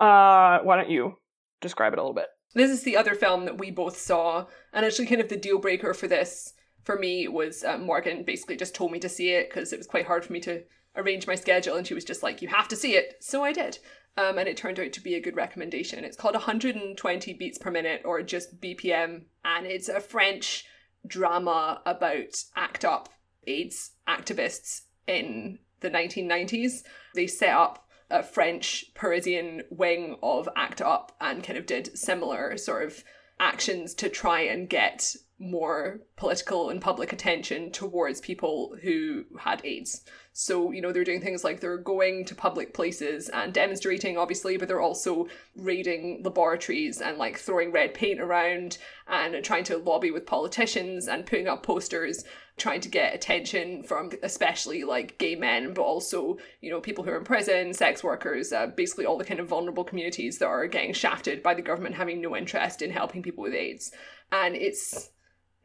[0.00, 1.18] Uh, why don't you
[1.60, 2.26] describe it a little bit?
[2.54, 5.58] This is the other film that we both saw, and actually, kind of the deal
[5.58, 9.48] breaker for this for me was uh, Morgan basically just told me to see it
[9.48, 10.62] because it was quite hard for me to
[10.96, 13.52] arrange my schedule, and she was just like, "You have to see it," so I
[13.52, 13.78] did
[14.16, 16.04] um, and it turned out to be a good recommendation.
[16.04, 20.66] It's called 120 Beats Per Minute, or just BPM, and it's a French
[21.06, 23.08] drama about ACT UP
[23.46, 26.82] AIDS activists in the 1990s.
[27.14, 32.56] They set up a French Parisian wing of ACT UP and kind of did similar
[32.56, 33.04] sort of
[33.40, 40.02] actions to try and get more political and public attention towards people who had AIDS.
[40.32, 44.56] So, you know, they're doing things like they're going to public places and demonstrating, obviously,
[44.56, 45.26] but they're also
[45.56, 48.78] raiding laboratories and like throwing red paint around
[49.08, 52.24] and trying to lobby with politicians and putting up posters,
[52.56, 57.10] trying to get attention from especially like gay men, but also, you know, people who
[57.10, 60.66] are in prison, sex workers, uh, basically all the kind of vulnerable communities that are
[60.66, 63.92] getting shafted by the government having no interest in helping people with AIDS.
[64.30, 65.10] And it's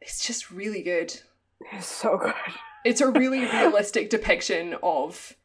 [0.00, 1.20] it's just really good.
[1.72, 2.34] It's so good.
[2.84, 5.36] It's a really realistic depiction of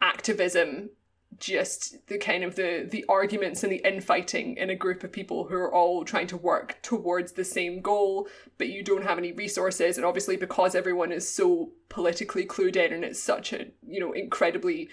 [0.00, 0.90] activism
[1.38, 5.44] just the kind of the the arguments and the infighting in a group of people
[5.44, 8.26] who are all trying to work towards the same goal
[8.56, 12.92] but you don't have any resources and obviously because everyone is so politically clued in
[12.92, 14.88] and it's such a you know incredibly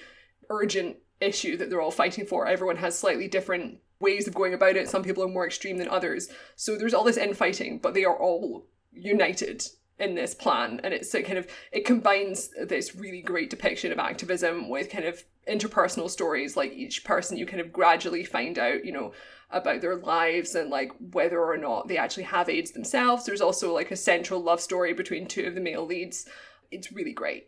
[0.49, 4.75] urgent issue that they're all fighting for everyone has slightly different ways of going about
[4.75, 4.89] it.
[4.89, 6.29] Some people are more extreme than others.
[6.55, 9.65] So there's all this infighting but they are all united
[9.97, 13.99] in this plan and it's a kind of it combines this really great depiction of
[13.99, 18.83] activism with kind of interpersonal stories like each person you kind of gradually find out
[18.83, 19.13] you know
[19.55, 23.25] about their lives and like whether or not they actually have aids themselves.
[23.25, 26.25] There's also like a central love story between two of the male leads.
[26.71, 27.47] It's really great.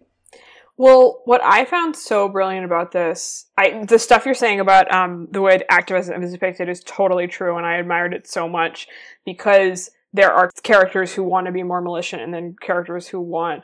[0.77, 5.27] Well, what I found so brilliant about this, I the stuff you're saying about um,
[5.31, 8.87] the way activism is depicted is totally true, and I admired it so much
[9.25, 13.63] because there are characters who want to be more militant and then characters who want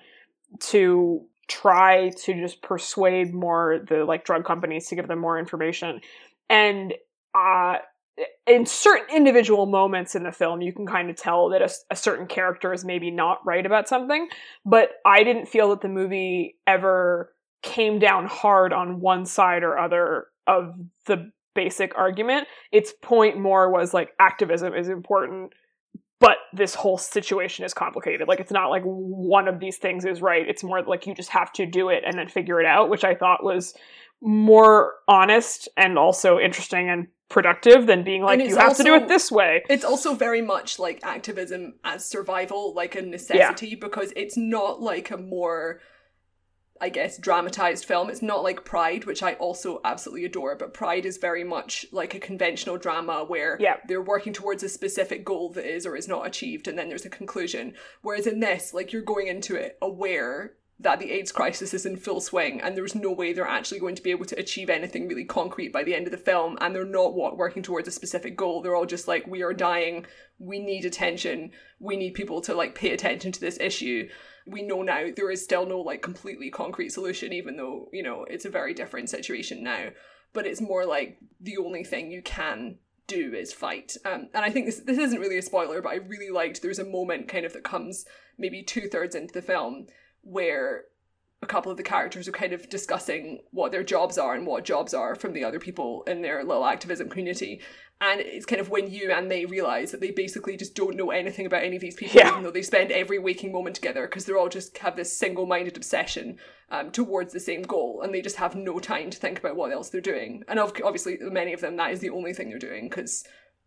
[0.59, 6.01] to try to just persuade more the like drug companies to give them more information.
[6.49, 6.93] And
[7.33, 7.77] uh
[8.45, 11.95] in certain individual moments in the film you can kind of tell that a, a,
[11.95, 14.27] certain character is maybe not right about something
[14.63, 17.33] but i didn't feel that the movie ever
[17.63, 20.75] came down hard on one side or other of
[21.05, 22.47] the basic argument.
[22.71, 25.53] Its point more was like activism is important
[26.23, 28.29] but this whole situation is complicated.
[28.29, 30.47] Like it's not like one of these things is right.
[30.47, 33.03] It's more like you just have to do it and then figure it out, which
[33.03, 33.73] I thought was
[34.21, 38.95] more honest and also interesting and productive than being like you have also, to do
[38.95, 39.63] it this way.
[39.69, 43.75] It's also very much like activism as survival, like a necessity, yeah.
[43.81, 45.81] because it's not like a more
[46.83, 48.09] I guess, dramatized film.
[48.09, 52.13] It's not like Pride, which I also absolutely adore, but Pride is very much like
[52.13, 53.77] a conventional drama where yeah.
[53.87, 57.05] they're working towards a specific goal that is or is not achieved, and then there's
[57.05, 57.73] a conclusion.
[58.01, 61.95] Whereas in this, like, you're going into it aware that the AIDS crisis is in
[61.95, 65.07] full swing and there's no way they're actually going to be able to achieve anything
[65.07, 68.35] really concrete by the end of the film and they're not working towards a specific
[68.35, 70.05] goal they're all just like we are dying
[70.39, 74.09] we need attention we need people to like pay attention to this issue
[74.45, 78.25] we know now there is still no like completely concrete solution, even though, you know,
[78.25, 79.89] it's a very different situation now.
[80.33, 83.97] But it's more like the only thing you can do is fight.
[84.05, 86.79] Um, and I think this this isn't really a spoiler, but I really liked there's
[86.79, 88.05] a moment kind of that comes
[88.37, 89.87] maybe two thirds into the film
[90.21, 90.85] where
[91.43, 94.63] a couple of the characters are kind of discussing what their jobs are and what
[94.65, 97.61] jobs are from the other people in their little activism community.
[98.01, 101.11] And it's kind of when you and they realize that they basically just don't know
[101.11, 102.31] anything about any of these people, Yeah.
[102.31, 105.45] even though they spend every waking moment together because they're all just have this single
[105.45, 106.37] minded obsession
[106.69, 109.71] um, towards the same goal and they just have no time to think about what
[109.71, 110.43] else they're doing.
[110.47, 113.23] And ob- obviously, many of them, that is the only thing they're doing because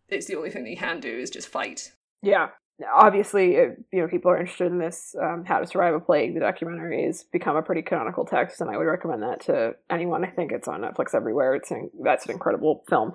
[0.09, 1.93] it's the only thing they can do is just fight.
[2.21, 2.49] Yeah.
[2.93, 6.39] Obviously, you know, people are interested in this, um, How to Survive a Plague, the
[6.39, 10.23] documentary has become a pretty canonical text, and I would recommend that to anyone.
[10.23, 11.55] I think it's on Netflix everywhere.
[11.55, 13.13] It's an, that's an incredible film.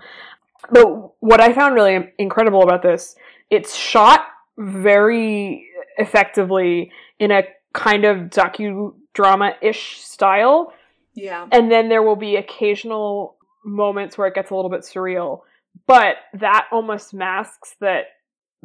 [0.70, 3.14] But what I found really incredible about this,
[3.50, 4.24] it's shot
[4.58, 6.90] very effectively
[7.20, 7.42] in a
[7.72, 10.72] kind of docudrama-ish style,
[11.14, 11.46] Yeah.
[11.52, 15.42] and then there will be occasional moments where it gets a little bit surreal
[15.86, 18.04] but that almost masks that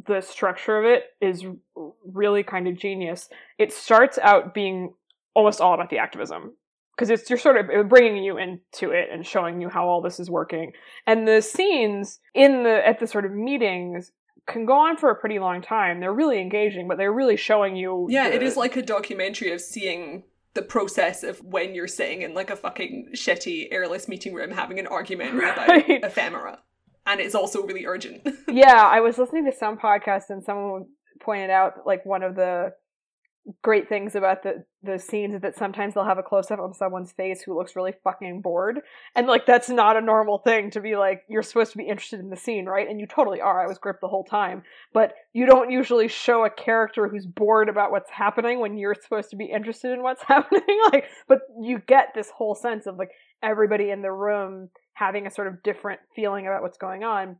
[0.06, 1.44] the structure of it is
[2.06, 4.94] really kind of genius it starts out being
[5.34, 6.54] almost all about the activism
[6.96, 10.02] because it's you're sort of uh, bringing you into it and showing you how all
[10.02, 10.72] this is working
[11.08, 14.12] and the scenes in the at the sort of meetings
[14.48, 17.76] can go on for a pretty long time they're really engaging but they're really showing
[17.76, 20.24] you Yeah, it the- is like a documentary of seeing
[20.54, 24.80] the process of when you're sitting in like a fucking shitty airless meeting room having
[24.80, 26.04] an argument about Right.
[26.04, 26.60] ephemera.
[27.08, 28.28] And it's also really urgent.
[28.48, 30.86] yeah, I was listening to some podcast and someone
[31.22, 32.74] pointed out like one of the
[33.62, 36.74] great things about the the scenes is that sometimes they'll have a close up on
[36.74, 38.80] someone's face who looks really fucking bored.
[39.16, 42.20] And like that's not a normal thing to be like you're supposed to be interested
[42.20, 42.88] in the scene, right?
[42.88, 43.62] And you totally are.
[43.62, 44.64] I was gripped the whole time.
[44.94, 49.30] But you don't usually show a character who's bored about what's happening when you're supposed
[49.32, 50.62] to be interested in what's happening.
[50.92, 53.12] like but you get this whole sense of like
[53.44, 57.38] everybody in the room having a sort of different feeling about what's going on.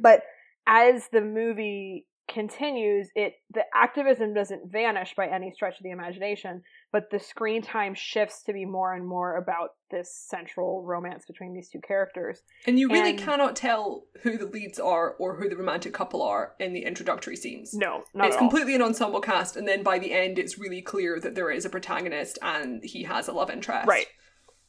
[0.00, 0.22] But
[0.66, 6.62] as the movie continues, it the activism doesn't vanish by any stretch of the imagination,
[6.92, 11.54] but the screen time shifts to be more and more about this central romance between
[11.54, 12.42] these two characters.
[12.66, 16.22] And you really And- cannot tell who the leads are or who the romantic couple
[16.22, 17.72] are in the introductory scenes.
[17.72, 21.18] No, not it's completely an ensemble cast, and then by the end, it's really clear
[21.20, 23.88] that there is a protagonist and he has a love interest.
[23.88, 24.06] Right.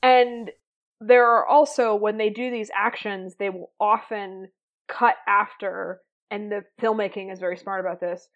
[0.02, 0.52] And
[1.02, 4.50] there are also, when they do these actions, they will often
[4.88, 8.28] cut after, and the filmmaking is very smart about this,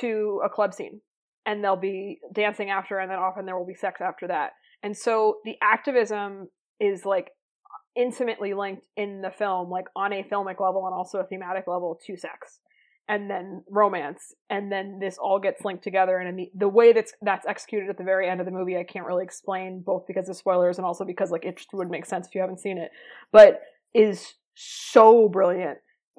[0.00, 1.00] to a club scene.
[1.46, 4.52] And they'll be dancing after, and then often there will be sex after that.
[4.82, 6.48] And so the activism
[6.78, 7.30] is like
[7.96, 11.98] intimately linked in the film, like on a filmic level and also a thematic level
[12.06, 12.60] to sex.
[13.12, 16.18] And then romance, and then this all gets linked together.
[16.18, 18.76] And in the, the way that's that's executed at the very end of the movie,
[18.76, 21.90] I can't really explain, both because of spoilers and also because like it just would
[21.90, 22.92] make sense if you haven't seen it.
[23.32, 23.62] But
[23.94, 25.78] is so brilliant,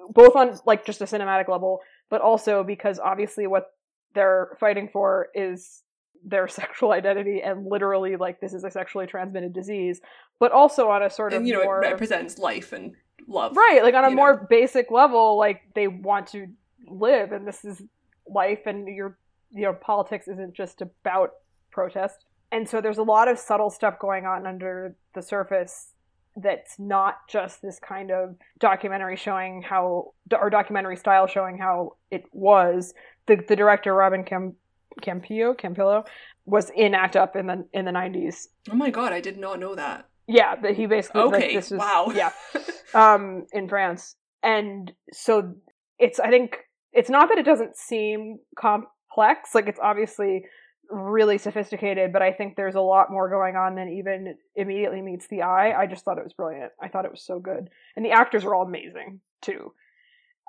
[0.09, 1.79] both on like just a cinematic level,
[2.09, 3.67] but also because obviously what
[4.13, 5.83] they're fighting for is
[6.25, 10.01] their sexual identity and literally like this is a sexually transmitted disease,
[10.39, 12.95] but also on a sort of you know, more it represents life and
[13.27, 13.55] love.
[13.55, 16.47] right like on a more basic level like they want to
[16.87, 17.81] live and this is
[18.27, 19.17] life and your
[19.51, 21.31] you know politics isn't just about
[21.71, 25.89] protest and so there's a lot of subtle stuff going on under the surface
[26.37, 32.23] that's not just this kind of documentary showing how or documentary style showing how it
[32.31, 32.93] was
[33.27, 34.55] the the director Robin Cam
[35.01, 36.05] Campillo Campillo
[36.45, 39.59] was in Act Up in the in the 90s Oh my god, I did not
[39.59, 40.07] know that.
[40.27, 42.11] yeah but he basically like, Okay, this was, wow.
[42.13, 42.31] yeah
[42.93, 44.15] um in France.
[44.43, 45.53] And so
[45.99, 46.57] it's I think
[46.93, 50.45] it's not that it doesn't seem complex, like it's obviously
[50.89, 55.27] really sophisticated, but I think there's a lot more going on than even immediately meets
[55.27, 55.71] the eye.
[55.71, 56.73] I just thought it was brilliant.
[56.81, 57.69] I thought it was so good.
[57.95, 59.73] And the actors are all amazing too.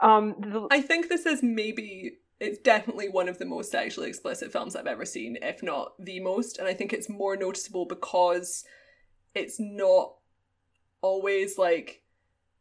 [0.03, 4.51] Um the, I think this is maybe it's definitely one of the most sexually explicit
[4.51, 6.59] films I've ever seen, if not the most.
[6.59, 8.65] And I think it's more noticeable because
[9.33, 10.15] it's not
[11.03, 12.02] always like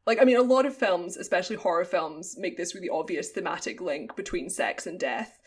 [0.08, 3.82] like I mean a lot of films, especially horror films, make this really obvious thematic
[3.82, 5.40] link between sex and death.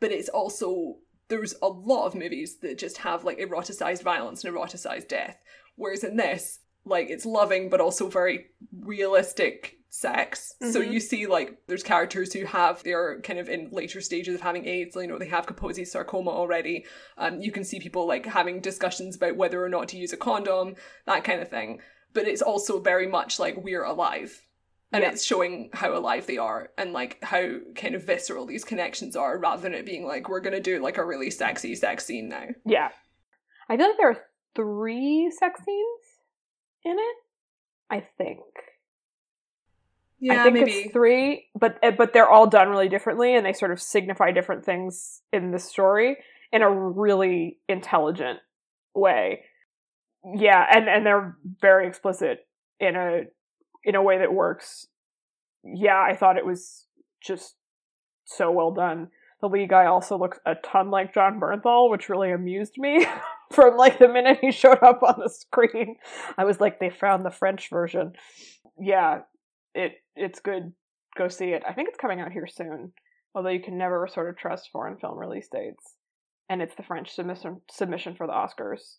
[0.00, 0.96] But it's also
[1.28, 5.38] there's a lot of movies that just have like eroticized violence and eroticized death.
[5.74, 8.46] Whereas in this, like it's loving but also very
[8.80, 10.52] realistic sex.
[10.60, 10.92] So Mhm.
[10.92, 14.66] you see like there's characters who have they're kind of in later stages of having
[14.66, 16.84] AIDS, you know, they have Kaposi's sarcoma already.
[17.18, 20.16] Um you can see people like having discussions about whether or not to use a
[20.16, 20.76] condom,
[21.06, 21.80] that kind of thing.
[22.16, 24.42] But it's also very much like we're alive.
[24.92, 25.10] And Yeah.
[25.10, 29.36] it's showing how alive they are and like how kind of visceral these connections are
[29.36, 32.46] rather than it being like we're gonna do like a really sexy sex scene now.
[32.64, 32.88] yeah.
[33.68, 34.24] I feel like there are
[34.54, 36.04] three sex scenes
[36.84, 37.16] in it.
[37.90, 38.40] I think.
[40.18, 40.70] Yeah, I think maybe.
[40.72, 44.30] it's three, but eh, but they're all done really differently, and they sort of signify
[44.32, 46.16] different things in the story
[46.52, 48.38] in a really intelligent
[48.94, 49.42] way.
[50.34, 52.46] Yeah, and and they're very explicit
[52.80, 53.22] in a
[53.84, 54.86] in a way that works.
[55.62, 56.86] Yeah, I thought it was
[57.22, 57.54] just
[58.24, 59.08] so well done.
[59.40, 63.06] The lead guy also looks a ton like Jon Bernthal, which really amused me.
[63.52, 65.96] From like the minute he showed up on the screen,
[66.36, 68.12] I was like, they found the French version.
[68.80, 69.20] Yeah,
[69.74, 70.72] it it's good.
[71.16, 71.62] Go see it.
[71.66, 72.92] I think it's coming out here soon,
[73.34, 75.94] although you can never sort of trust foreign film release dates.
[76.48, 78.96] And it's the French submission submission for the Oscars,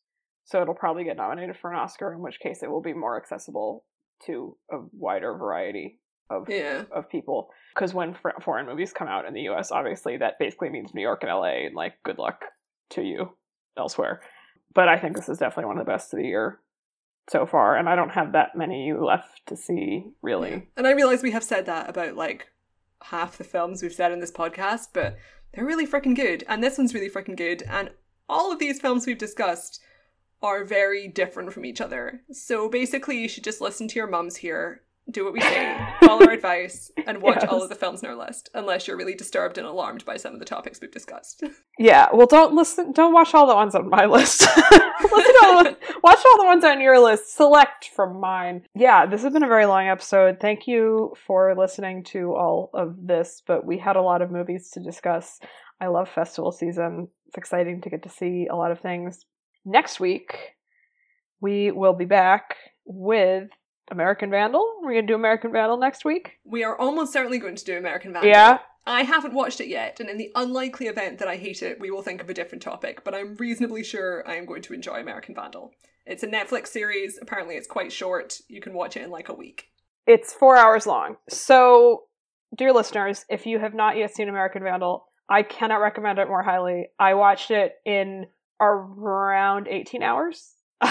[0.47, 2.11] so it'll probably get nominated for an Oscar.
[2.13, 3.85] In which case, it will be more accessible
[4.25, 5.99] to a wider variety
[6.31, 6.85] of Yeah.
[6.91, 7.49] of people.
[7.75, 11.01] Because when fr- foreign movies come out in the U.S., obviously that basically means New
[11.01, 11.65] York and L.A.
[11.67, 12.43] and like good luck
[12.91, 13.29] to you
[13.77, 14.21] elsewhere.
[14.73, 16.59] But I think this is definitely one of the best of the year
[17.29, 20.49] so far, and I don't have that many left to see really.
[20.51, 20.59] Yeah.
[20.77, 22.47] And I realize we have said that about like
[23.03, 25.17] half the films we've said in this podcast, but
[25.53, 26.43] they're really freaking good.
[26.47, 27.63] And this one's really freaking good.
[27.63, 27.91] And
[28.29, 29.81] all of these films we've discussed
[30.41, 32.21] are very different from each other.
[32.31, 36.25] So basically, you should just listen to your mums here, do what we say, follow
[36.25, 39.57] our advice, and watch all of the films in our list, unless you're really disturbed
[39.57, 41.43] and alarmed by some of the topics we've discussed.
[41.79, 42.91] Yeah, well, don't listen.
[42.91, 44.47] Don't watch all the ones on my list.
[45.43, 45.63] all
[46.03, 47.35] watch all the ones on your list.
[47.35, 48.63] Select from mine.
[48.75, 50.39] Yeah, this has been a very long episode.
[50.39, 53.41] Thank you for listening to all of this.
[53.45, 55.39] But we had a lot of movies to discuss.
[55.79, 57.09] I love festival season.
[57.27, 59.25] It's exciting to get to see a lot of things.
[59.69, 60.55] Next week,
[61.41, 63.49] we will be back with
[63.91, 64.65] American Vandal.
[64.81, 66.39] We're gonna do American Vandal next week.
[66.45, 68.29] we are almost certainly going to do American Vandal.
[68.29, 68.59] Yeah.
[68.85, 71.91] I haven't watched it yet, and in the unlikely event that I hate it, we
[71.91, 75.01] will think of a different topic, but I'm reasonably sure I am going to enjoy
[75.01, 75.73] American Vandal.
[76.05, 77.19] It's a Netflix series.
[77.21, 78.39] Apparently, it's quite short.
[78.47, 79.65] You can watch it in like a week.
[80.05, 81.17] It's four hours long.
[81.27, 82.03] So,
[82.55, 86.43] dear listeners, if you have not yet seen American Vandal, I cannot recommend it more
[86.43, 86.87] highly.
[86.97, 88.27] I watched it in
[88.59, 90.53] around 18 hours.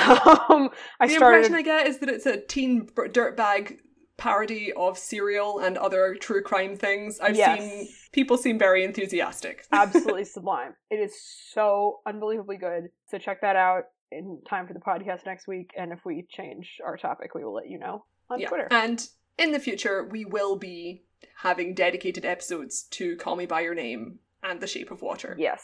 [0.49, 1.37] Um, I the started.
[1.47, 3.79] impression I get is that it's a teen dirtbag
[4.17, 7.21] parody of Serial and other true crime things.
[7.21, 7.59] I've Yes.
[7.61, 9.65] seen people seem very enthusiastic.
[9.73, 10.75] absolutely sublime.
[10.91, 11.15] It is
[11.53, 12.89] so unbelievably good.
[13.09, 15.71] So, check that out in time for the podcast next week.
[15.77, 18.49] And if we change our topic, we will let you know on yeah.
[18.49, 18.69] Twitter.
[18.71, 19.07] And
[19.39, 21.05] in the future, we will be
[21.43, 25.37] having dedicated episodes to Call Me By Your Name and The Shape of Water.
[25.39, 25.63] Yes.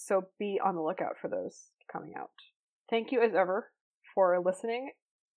[0.00, 2.30] So be on the lookout for those coming out.
[2.88, 3.70] Thank you as ever
[4.14, 4.92] for listening.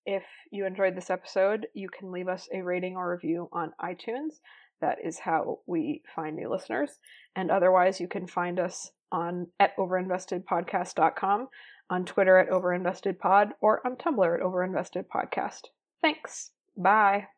[0.06, 4.40] If you enjoyed this episode, you can leave us a rating or review on iTunes.
[4.80, 6.98] That is how we find new listeners.
[7.36, 11.48] And otherwise, you can find us on at overinvestedpodcast.com,
[11.90, 15.60] on Twitter at overinvestedpod, or on Tumblr at overinvestedpodcast.
[16.02, 16.50] Thanks.
[16.76, 17.28] Bye.